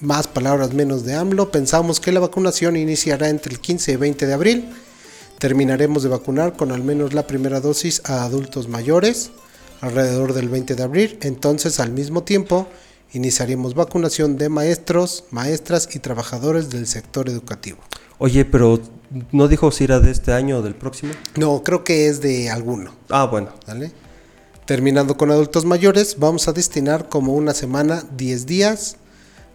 [0.00, 4.26] más palabras menos de AMLO, pensamos que la vacunación iniciará entre el 15 y 20
[4.26, 4.68] de abril.
[5.38, 9.30] Terminaremos de vacunar con al menos la primera dosis a adultos mayores
[9.80, 11.18] alrededor del 20 de abril.
[11.22, 12.68] Entonces, al mismo tiempo,
[13.12, 17.78] iniciaremos vacunación de maestros, maestras y trabajadores del sector educativo.
[18.18, 18.80] Oye, pero
[19.32, 21.12] ¿no dijo si era de este año o del próximo?
[21.36, 22.94] No, creo que es de alguno.
[23.10, 23.50] Ah, bueno.
[23.66, 23.92] ¿Vale?
[24.64, 28.96] Terminando con adultos mayores, vamos a destinar como una semana, 10 días,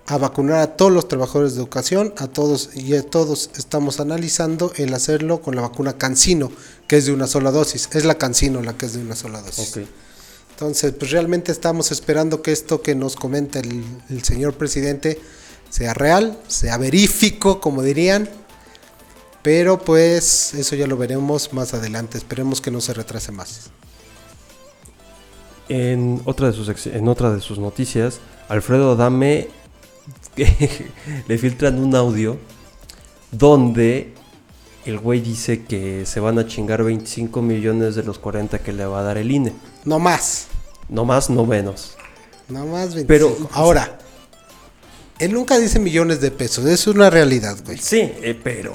[0.06, 4.72] a vacunar a todos los trabajadores de educación, a todos y a todos estamos analizando
[4.78, 6.52] el hacerlo con la vacuna Cancino,
[6.88, 7.90] que es de una sola dosis.
[7.94, 9.72] Es la Cancino la que es de una sola dosis.
[9.72, 9.90] Okay.
[10.52, 15.20] Entonces, pues realmente estamos esperando que esto que nos comenta el, el señor presidente
[15.70, 18.30] sea real, sea verífico, como dirían,
[19.42, 22.18] pero pues eso ya lo veremos más adelante.
[22.18, 23.72] Esperemos que no se retrase más.
[25.70, 29.48] En otra de sus, en otra de sus noticias, Alfredo Dame
[31.28, 32.38] le filtran un audio
[33.32, 34.14] donde
[34.86, 38.86] el güey dice que se van a chingar 25 millones de los 40 que le
[38.86, 39.54] va a dar el INE.
[39.86, 40.48] No más.
[40.90, 41.96] No más, no menos.
[42.50, 43.08] No más 25.
[43.08, 44.00] Pero ahora,
[45.20, 47.78] él nunca dice millones de pesos, es una realidad, güey.
[47.78, 48.74] Sí, eh, pero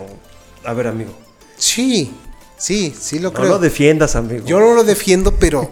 [0.66, 1.12] a ver, amigo.
[1.56, 2.12] Sí,
[2.58, 3.46] sí, sí lo creo.
[3.46, 4.44] No lo defiendas, amigo.
[4.44, 5.70] Yo no lo defiendo, pero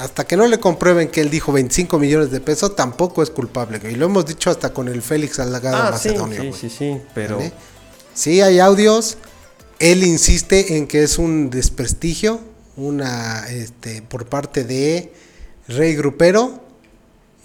[0.00, 3.80] hasta que no le comprueben que él dijo 25 millones de pesos, tampoco es culpable.
[3.90, 6.42] Y lo hemos dicho hasta con el Félix Alagado ah, Macedonio.
[6.42, 7.40] Sí, sí, sí, pero.
[8.12, 9.18] Sí, hay audios.
[9.78, 12.40] Él insiste en que es un desprestigio,
[12.76, 15.12] una, este, por parte de
[15.68, 16.60] Rey Grupero.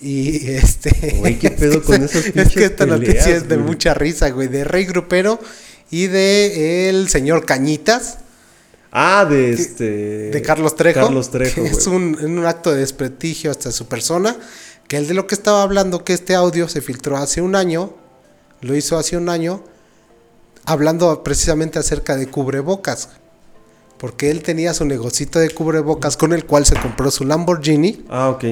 [0.01, 1.17] Y este.
[1.19, 4.47] Güey, qué pedo con esas Es que esta noticia es de mucha risa, güey.
[4.47, 5.39] De Rey Grupero
[5.93, 8.17] y de el señor Cañitas.
[8.91, 10.31] Ah, de este.
[10.31, 11.01] De Carlos Trejo.
[11.01, 11.61] Carlos Trejo.
[11.61, 14.35] es un, un, acto de desprestigio hasta su persona.
[14.87, 17.93] Que el de lo que estaba hablando, que este audio se filtró hace un año.
[18.61, 19.63] Lo hizo hace un año.
[20.65, 23.09] Hablando precisamente acerca de cubrebocas.
[23.99, 28.03] Porque él tenía su negocito de cubrebocas con el cual se compró su Lamborghini.
[28.09, 28.45] Ah, ok.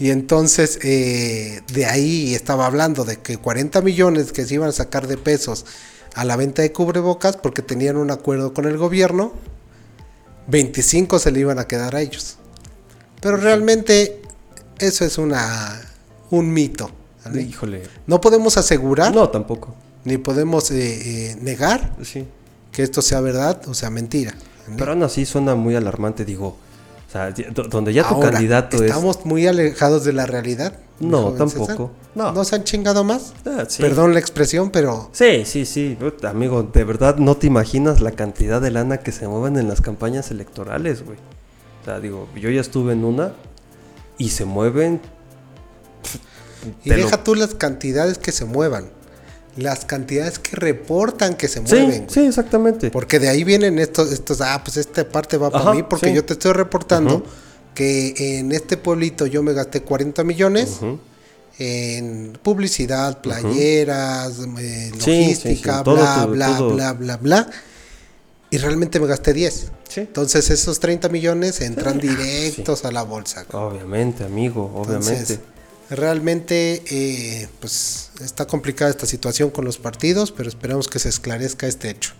[0.00, 4.72] Y entonces eh, de ahí estaba hablando de que 40 millones que se iban a
[4.72, 5.64] sacar de pesos
[6.20, 9.32] a la venta de cubrebocas porque tenían un acuerdo con el gobierno
[10.48, 12.38] 25 se le iban a quedar a ellos.
[13.20, 14.22] Pero realmente
[14.78, 15.80] eso es una
[16.30, 16.90] un mito.
[17.24, 17.42] ¿vale?
[17.42, 17.82] Híjole.
[18.06, 19.74] No podemos asegurar No, tampoco.
[20.04, 22.24] ni podemos eh, eh, negar Sí.
[22.72, 24.32] que esto sea verdad o sea mentira.
[24.66, 24.76] ¿vale?
[24.78, 26.56] Pero aún así suena muy alarmante, digo.
[27.08, 27.32] O sea,
[27.70, 28.82] donde ya tu Ahora, candidato es.
[28.82, 30.74] ¿Estamos muy alejados de la realidad?
[31.00, 31.66] No, tampoco.
[31.66, 31.88] César?
[32.14, 32.32] No.
[32.32, 33.32] ¿No se han chingado más?
[33.46, 33.80] Ah, sí.
[33.82, 35.96] Perdón la expresión, pero Sí, sí, sí.
[36.24, 39.80] Amigo, de verdad no te imaginas la cantidad de lana que se mueven en las
[39.80, 41.18] campañas electorales, güey.
[41.82, 43.34] O sea, digo, yo ya estuve en una
[44.18, 45.00] y se mueven.
[46.84, 48.86] y lo- deja tú las cantidades que se muevan,
[49.56, 51.88] las cantidades que reportan que se Sí, mueven.
[52.04, 52.10] güey.
[52.10, 52.90] sí, exactamente.
[52.90, 56.14] Porque de ahí vienen estos, estos, ah, pues esta parte va para mí, porque sí.
[56.14, 57.22] yo te estoy reportando
[57.74, 60.80] que en este pueblito yo me gasté 40 millones.
[61.58, 66.74] En publicidad, playeras, eh, Sí, logística, sí, sí, todo bla, bla, todo.
[66.74, 67.50] bla, bla, bla.
[68.50, 69.66] Y realmente me gasté 10.
[69.88, 70.00] Sí.
[70.00, 72.08] Entonces esos 30 millones entran Sí.
[72.08, 73.44] directos a la bolsa.
[73.52, 75.12] Obviamente, amigo, obviamente.
[75.12, 75.40] Entonces,
[75.90, 81.66] realmente, eh, pues está complicada esta situación con los partidos, pero esperamos que se esclarezca
[81.66, 82.12] este hecho.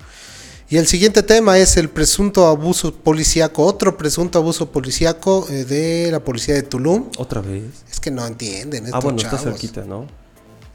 [0.71, 6.11] Y el siguiente tema es el presunto abuso policíaco, otro presunto abuso policíaco eh, de
[6.13, 7.07] la policía de Tulum.
[7.17, 7.63] Otra vez.
[8.09, 10.07] Que no entienden Ah, estos bueno, está cerquita, ¿no?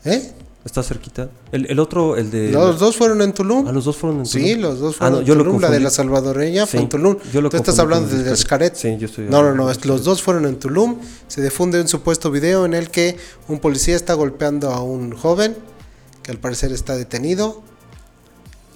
[0.05, 0.31] ¿Eh?
[0.63, 1.29] Está cerquita.
[1.51, 2.51] El, el otro, el de.
[2.51, 3.67] Los dos fueron en Tulum.
[3.67, 4.45] Ah, los dos fueron en Tulum.
[4.47, 5.61] Sí, los dos Ah, fueron no, en yo lo Tulum.
[5.61, 7.17] La de la salvadoreña fue en Tulum.
[7.33, 8.75] yo lo Tú estás hablando de el Xcaret.
[8.75, 9.69] Sí, yo estoy No, no, no.
[9.83, 10.99] los dos fueron en Tulum.
[11.27, 13.17] Se difunde un supuesto video en el que
[13.47, 15.57] un policía está golpeando a un joven
[16.21, 17.61] que al parecer está detenido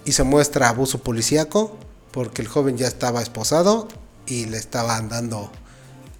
[0.03, 1.77] y se muestra abuso policíaco
[2.11, 3.87] porque el joven ya estaba esposado
[4.25, 5.51] y le estaban dando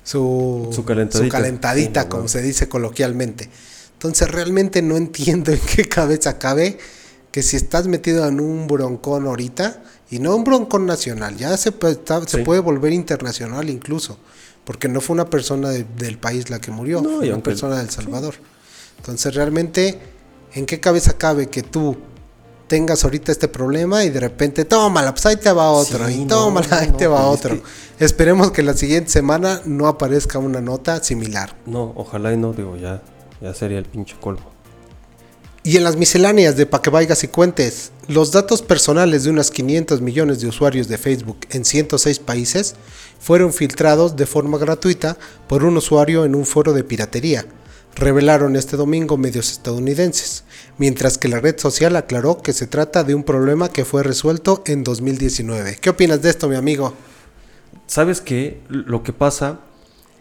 [0.07, 1.29] su, Su calentadita.
[1.37, 2.29] calentadita, Sí, no, como no.
[2.29, 3.49] se dice coloquialmente.
[3.93, 6.77] Entonces realmente no entiendo en qué cabeza cabe
[7.31, 11.73] que si estás metido en un broncón ahorita, y no un broncón nacional, ya se,
[11.73, 14.17] puede- está- se puede volver internacional incluso,
[14.63, 17.77] porque no fue una persona de- del país la que murió, No, fue una persona
[17.79, 18.35] del Salvador.
[18.97, 19.99] Entonces realmente,
[20.53, 21.97] ¿en qué cabeza cabe que tú
[22.67, 26.25] tengas ahorita este problema y de repente, tómala, pues ahí te va otro, Sí, y
[26.25, 27.55] no, tómala, ahí no, te va es otro.
[27.55, 27.63] que-
[28.05, 31.55] Esperemos que la siguiente semana no aparezca una nota similar.
[31.65, 33.01] No, ojalá y no, digo, ya,
[33.41, 34.51] ya sería el pinche colmo.
[35.63, 39.51] Y en las misceláneas de Pa' que vayas y cuentes, los datos personales de unos
[39.51, 42.75] 500 millones de usuarios de Facebook en 106 países
[43.19, 45.17] fueron filtrados de forma gratuita
[45.49, 47.45] por un usuario en un foro de piratería,
[47.95, 50.43] revelaron este domingo medios estadounidenses,
[50.77, 54.61] mientras que la red social aclaró que se trata de un problema que fue resuelto
[54.65, 55.77] en 2019.
[55.81, 56.93] ¿Qué opinas de esto, mi amigo?
[57.87, 58.61] ¿Sabes qué?
[58.69, 59.59] Lo que pasa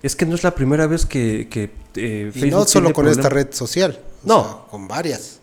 [0.02, 2.94] es que no es la primera vez que, que eh, Y Facebook no solo tiene
[2.94, 4.42] con esta red social, No.
[4.42, 5.40] sea, con varias.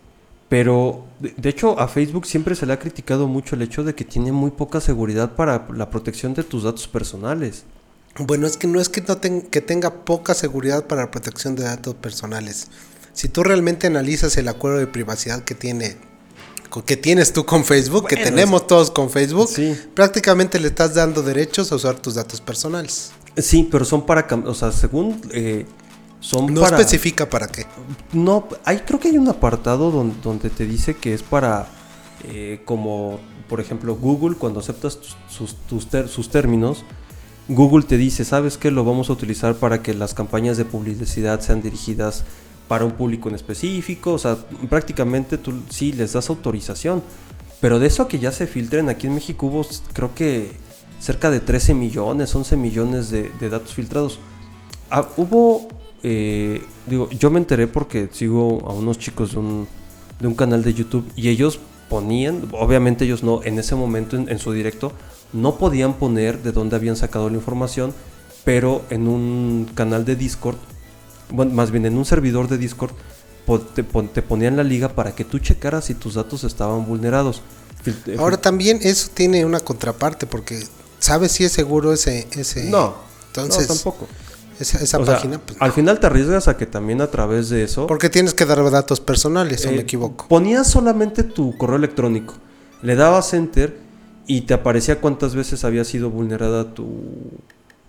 [0.50, 4.06] Pero, de hecho, a Facebook siempre se le ha criticado mucho el hecho de que
[4.06, 7.64] tiene muy poca seguridad para la protección de tus datos personales.
[8.18, 11.64] Bueno, es que no es que, no que tenga poca seguridad para la protección de
[11.64, 12.68] datos personales.
[13.14, 15.98] Si tú realmente analizas el acuerdo de privacidad que tiene
[16.88, 19.78] que tienes tú con Facebook, que tenemos todos con Facebook, Sí.
[19.94, 23.12] prácticamente le estás dando derechos a usar tus datos personales.
[23.38, 24.28] Sí, pero son para...
[24.48, 25.22] O sea, según...
[25.34, 25.68] eh,
[26.20, 26.78] son No para...
[26.80, 27.68] especifica para qué.
[28.14, 31.68] No, hay, creo que hay un apartado don- donde, te dice que es para,
[32.24, 36.84] eh, como por ejemplo Google, cuando aceptas tus, sus, tus ter- sus términos,
[37.48, 38.72] Google te dice, ¿sabes qué?
[38.72, 42.24] Lo vamos a utilizar para que las campañas de publicidad sean dirigidas
[42.68, 44.14] para un público en específico.
[44.14, 44.38] O sea,
[44.70, 47.04] prácticamente tú sí les das autorización.
[47.60, 50.52] Pero de eso que ya se filtren, aquí en México hubo creo que
[51.00, 54.20] cerca de 13 millones, 11 millones de, de datos filtrados.
[54.90, 55.68] Ah, hubo,
[56.02, 59.68] eh, digo, yo me enteré porque sigo a unos chicos de un,
[60.20, 61.60] de un canal de YouTube y ellos
[61.94, 64.92] ponían, obviamente ellos no, en ese momento en, en su directo,
[65.32, 67.94] no podían poner de dónde habían sacado la información,
[68.44, 70.58] pero en un canal de Discord,
[71.30, 72.94] bueno, más bien en un servidor de Discord,
[73.76, 77.42] te, pon- te ponían la liga para que tú checaras si tus datos estaban vulnerados.
[77.86, 80.64] Eh, Ahora también eso tiene una contraparte porque
[81.00, 82.96] ¿sabes si es seguro ese ese no,
[83.28, 84.08] entonces no, tampoco.
[84.60, 87.50] Esa, esa O sea, página pues, al final te arriesgas a que también a través
[87.50, 90.28] de eso porque tienes que dar datos personales, o Eh, me equivoco.
[90.28, 92.36] Ponías solamente tu correo electrónico,
[92.82, 93.78] le dabas enter
[94.28, 96.88] y te aparecía cuántas veces había sido vulnerada tu,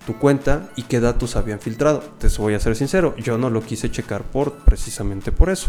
[0.07, 2.03] tu cuenta y qué datos habían filtrado.
[2.19, 5.69] Te voy a ser sincero, yo no lo quise checar por precisamente por eso.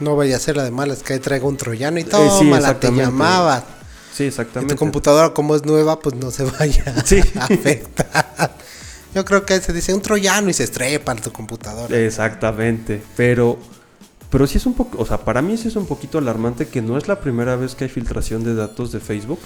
[0.00, 2.10] No vaya a ser la de malas que ahí traiga un troyano y Eh, sí,
[2.10, 3.64] toma la te llamaba.
[4.12, 4.74] Sí, Y exactamente.
[4.74, 7.20] tu computadora, como es nueva, pues no se vaya Sí.
[7.38, 8.54] a afectar.
[9.14, 11.96] Yo creo que se dice un troyano y se estrepa en tu computadora.
[11.96, 13.58] Exactamente, pero
[14.34, 16.82] pero sí es un poco, o sea, para mí sí es un poquito alarmante que
[16.82, 19.38] no es la primera vez que hay filtración de datos de Facebook.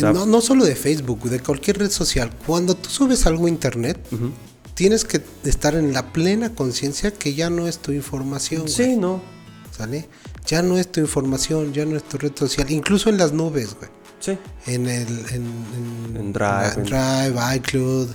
[0.00, 2.32] No, no solo de Facebook, de cualquier red social.
[2.44, 3.96] Cuando tú subes algo a internet,
[4.74, 8.68] tienes que estar en la plena conciencia que ya no es tu información.
[8.68, 9.22] Sí, no.
[9.70, 10.08] ¿Sale?
[10.48, 12.68] Ya no es tu información, ya no es tu red social.
[12.70, 13.90] Incluso en las nubes, güey.
[14.18, 14.36] Sí.
[14.66, 15.44] En el en,
[15.76, 18.08] en- En Drive, en Drive, iCloud,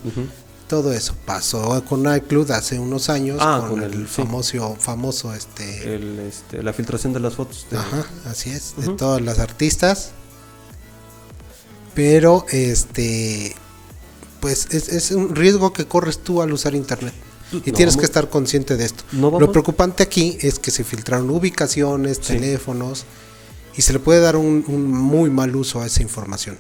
[0.68, 4.16] todo eso pasó con iCloud hace unos años Ah, con, con el, el- sí.
[4.24, 7.68] famoso famoso este El, este, la filtración de las fotos.
[7.72, 10.12] de- Ajá, así es, de todas las artistas.
[11.94, 13.56] Pero este
[14.40, 17.14] pues es, es un riesgo que corres tú al usar internet.
[17.66, 19.04] Y No tienes que estar consciente de esto.
[19.12, 22.34] No Lo preocupante aquí es que se filtraron ubicaciones, Sí.
[22.34, 23.06] teléfonos,
[23.76, 26.58] y se le puede dar un, un muy mal uso a esa información.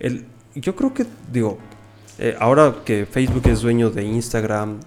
[0.00, 1.58] El, yo creo que, digo,
[2.18, 4.80] eh, ahora que Facebook es dueño de Instagram,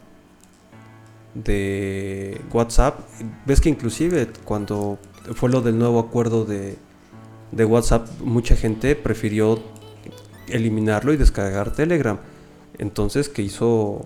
[1.33, 2.99] de WhatsApp,
[3.45, 4.97] ves que inclusive cuando
[5.33, 6.77] fue lo del nuevo acuerdo de,
[7.51, 9.61] de WhatsApp, mucha gente prefirió
[10.47, 12.17] eliminarlo y descargar Telegram.
[12.77, 14.05] Entonces, ¿qué hizo?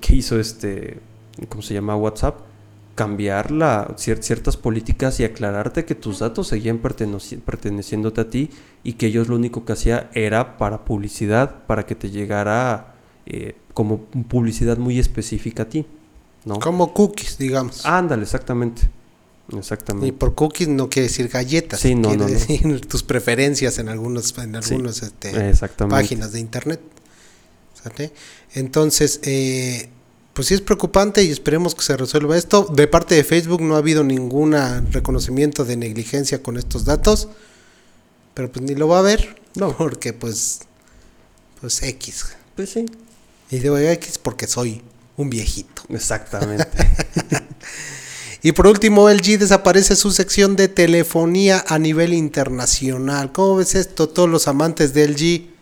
[0.00, 1.00] ¿Qué hizo este?
[1.48, 2.40] ¿Cómo se llama WhatsApp?
[2.94, 8.50] Cambiar la, cier- ciertas políticas y aclararte que tus datos seguían perteneci- perteneciéndote a ti
[8.84, 12.94] y que ellos lo único que hacía era para publicidad, para que te llegara
[13.26, 15.86] eh, como publicidad muy específica a ti.
[16.44, 16.60] ¿no?
[16.60, 17.84] Como cookies, digamos.
[17.84, 18.82] Ándale, exactamente.
[19.50, 20.12] Y Exactamente.
[20.14, 24.38] por cookies no quiere decir galletas, Sí, no, quiere no, decir tus preferencias en algunos,
[24.38, 25.52] en Sí, algunos este,
[25.88, 26.80] páginas de internet.
[27.84, 28.12] ¿Sale?
[28.54, 29.88] Entonces, eh,
[30.32, 32.66] pues sí es preocupante y esperemos que se resuelva esto.
[32.72, 34.52] De parte de Facebook no ha habido ningún
[34.90, 37.28] reconocimiento de negligencia con estos datos,
[38.34, 39.76] pero pues ni lo va a haber, No.
[39.76, 40.62] porque pues,
[41.60, 42.26] pues X.
[42.56, 42.86] Pues sí.
[43.50, 44.82] Y digo X porque soy
[45.16, 45.82] un viejito.
[45.90, 46.66] Exactamente.
[48.46, 53.32] Y por último, LG desaparece su sección de telefonía a nivel internacional.
[53.32, 54.06] ¿Cómo ves esto?
[54.06, 55.53] Todos los amantes de LG,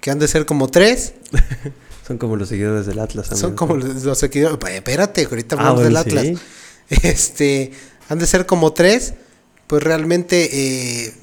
[0.00, 1.14] que han de ser como tres,
[2.06, 3.28] Son como los seguidores del Atlas.
[3.28, 3.56] son amigo.
[3.56, 4.58] como los los seguidores.
[4.58, 6.26] Pues, Espérate, ahorita Ah, hablamos del bueno, Atlas.
[6.26, 6.38] sí.
[7.08, 7.70] Este,
[8.08, 9.14] han de ser como tres.
[9.68, 10.48] Pues realmente
[11.04, 11.14] eh,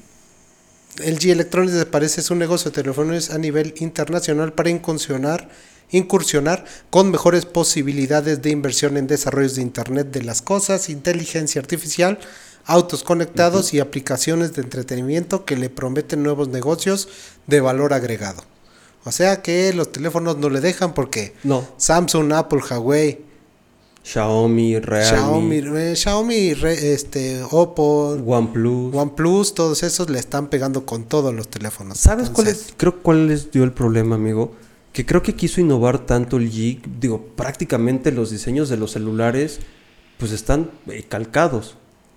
[1.04, 5.50] LG Electronics desaparece su negocio de telefonía a nivel internacional para incursionar,
[5.90, 12.18] incursionar con mejores posibilidades de inversión en desarrollos de Internet de las cosas, inteligencia artificial,
[12.64, 17.10] autos conectados y aplicaciones de entretenimiento que le prometen nuevos negocios
[17.46, 18.42] de valor agregado.
[19.08, 21.64] O sea que los teléfonos no le dejan porque No.
[21.78, 23.20] Samsung, Apple, Huawei,
[24.04, 28.94] Xiaomi, Realme, Xiaomi, eh, Xiaomi, re- este, Oppo, OnePlus.
[28.94, 31.98] OnePlus, todos esos le están pegando con todos los teléfonos.
[31.98, 32.74] ¿Sabes cuál Entonces, es?
[32.76, 34.52] Creo cuál les dio el problema, amigo.
[34.92, 36.80] Que creo que quiso innovar tanto el G.
[37.00, 39.60] Digo, prácticamente los diseños de los celulares,
[40.18, 41.76] pues están eh, calcados.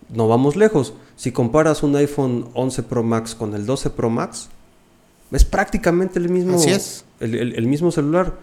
[0.10, 0.94] No vamos lejos.
[1.18, 4.48] Si comparas un iPhone 11 Pro Max con el 12 Pro Max,
[5.32, 6.56] es prácticamente el mismo.
[6.58, 7.06] Así es.
[7.20, 8.38] El, el- el mismo celular.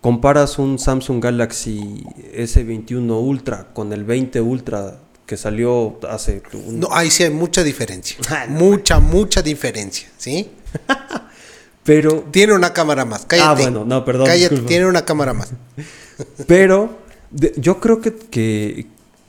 [0.00, 2.04] Comparas un Samsung Galaxy
[2.36, 7.64] S21 Ultra con el 20 Ultra que salió hace un No, ahí sí hay mucha
[7.64, 8.16] diferencia.
[8.28, 10.48] Ah, no, mucha, mucha diferencia, ¿sí?
[11.82, 13.24] pero Tiene una cámara más.
[13.26, 13.48] Cállate.
[13.48, 14.68] Ah, bueno, no, perdón, Cállate, disculpa.
[14.68, 15.52] tiene una cámara más.
[16.46, 16.98] Pero
[17.30, 18.86] de- yo creo que, que,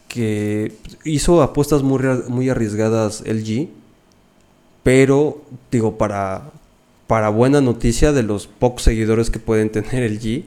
[0.07, 3.69] que hizo apuestas muy, muy arriesgadas LG.
[4.83, 5.41] Pero,
[5.71, 6.51] digo, para,
[7.07, 10.43] para buena noticia de los pocos seguidores que pueden tener LG,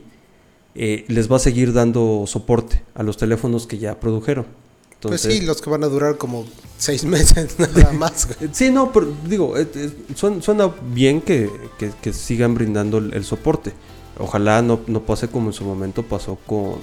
[0.74, 4.44] eh, les va a seguir dando soporte a los teléfonos que ya produjeron.
[4.44, 4.94] pues
[5.24, 6.44] Entonces, sí, los que van a durar como
[6.78, 8.26] seis meses nada más.
[8.38, 8.50] güey.
[8.52, 13.14] Sí, no, pero digo, eh, eh, suena, suena bien que, que- que sigan brindando el,
[13.14, 13.72] el soporte.
[14.18, 16.74] Ojalá no, no pase como en su momento pasó con,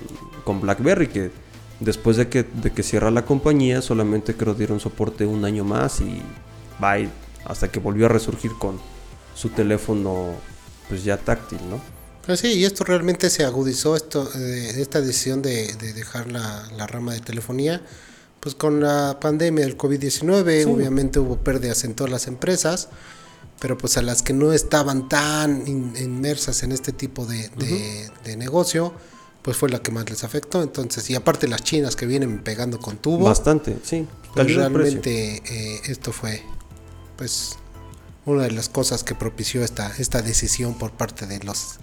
[0.44, 1.32] con BlackBerry, que
[1.80, 6.02] después de que, de que cierra la compañía, solamente creo dieron soporte un año más
[6.02, 6.20] y
[6.80, 7.08] bye,
[7.46, 8.80] hasta que volvió a resurgir con
[9.38, 10.32] su teléfono
[10.90, 11.80] pues ya táctil, ¿no?
[12.26, 16.68] Pues sí, y esto realmente se agudizó, esto, eh, esta decisión de, de dejar la,
[16.76, 17.82] la rama de telefonía,
[18.40, 20.70] pues con la pandemia del COVID-19, Sí.
[20.70, 22.90] obviamente hubo pérdidas en todas las empresas,
[23.60, 28.10] pero pues a las que no estaban tan in- inmersas en este tipo de, de-
[28.24, 28.94] de negocio,
[29.42, 30.62] pues fue la que más les afectó.
[30.62, 34.06] Entonces, y aparte las chinas que vienen pegando con tubo, Bastante, sí.
[34.34, 36.44] pues realmente eh, esto fue
[37.16, 37.58] pues
[38.28, 41.78] una de las cosas que propició esta, esta decisión por parte de los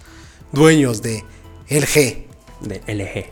[0.51, 1.23] dueños de
[1.69, 2.27] LG.
[2.61, 3.25] De LG.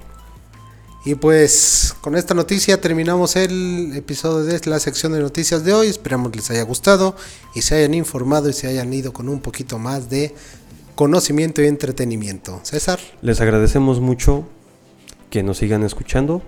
[1.06, 5.88] Y pues con esta noticia terminamos el episodio de la sección de noticias de hoy.
[5.88, 7.16] Esperamos les haya gustado
[7.54, 10.34] y se hayan informado y se hayan ido con un poquito más de
[10.96, 12.62] conocimiento y entretenimiento.
[12.64, 14.46] César, Les agradecemos mucho
[15.30, 16.42] que nos sigan escuchando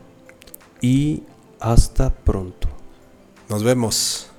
[0.82, 1.24] y
[1.60, 2.70] hasta pronto.
[3.50, 4.30] nos vemos.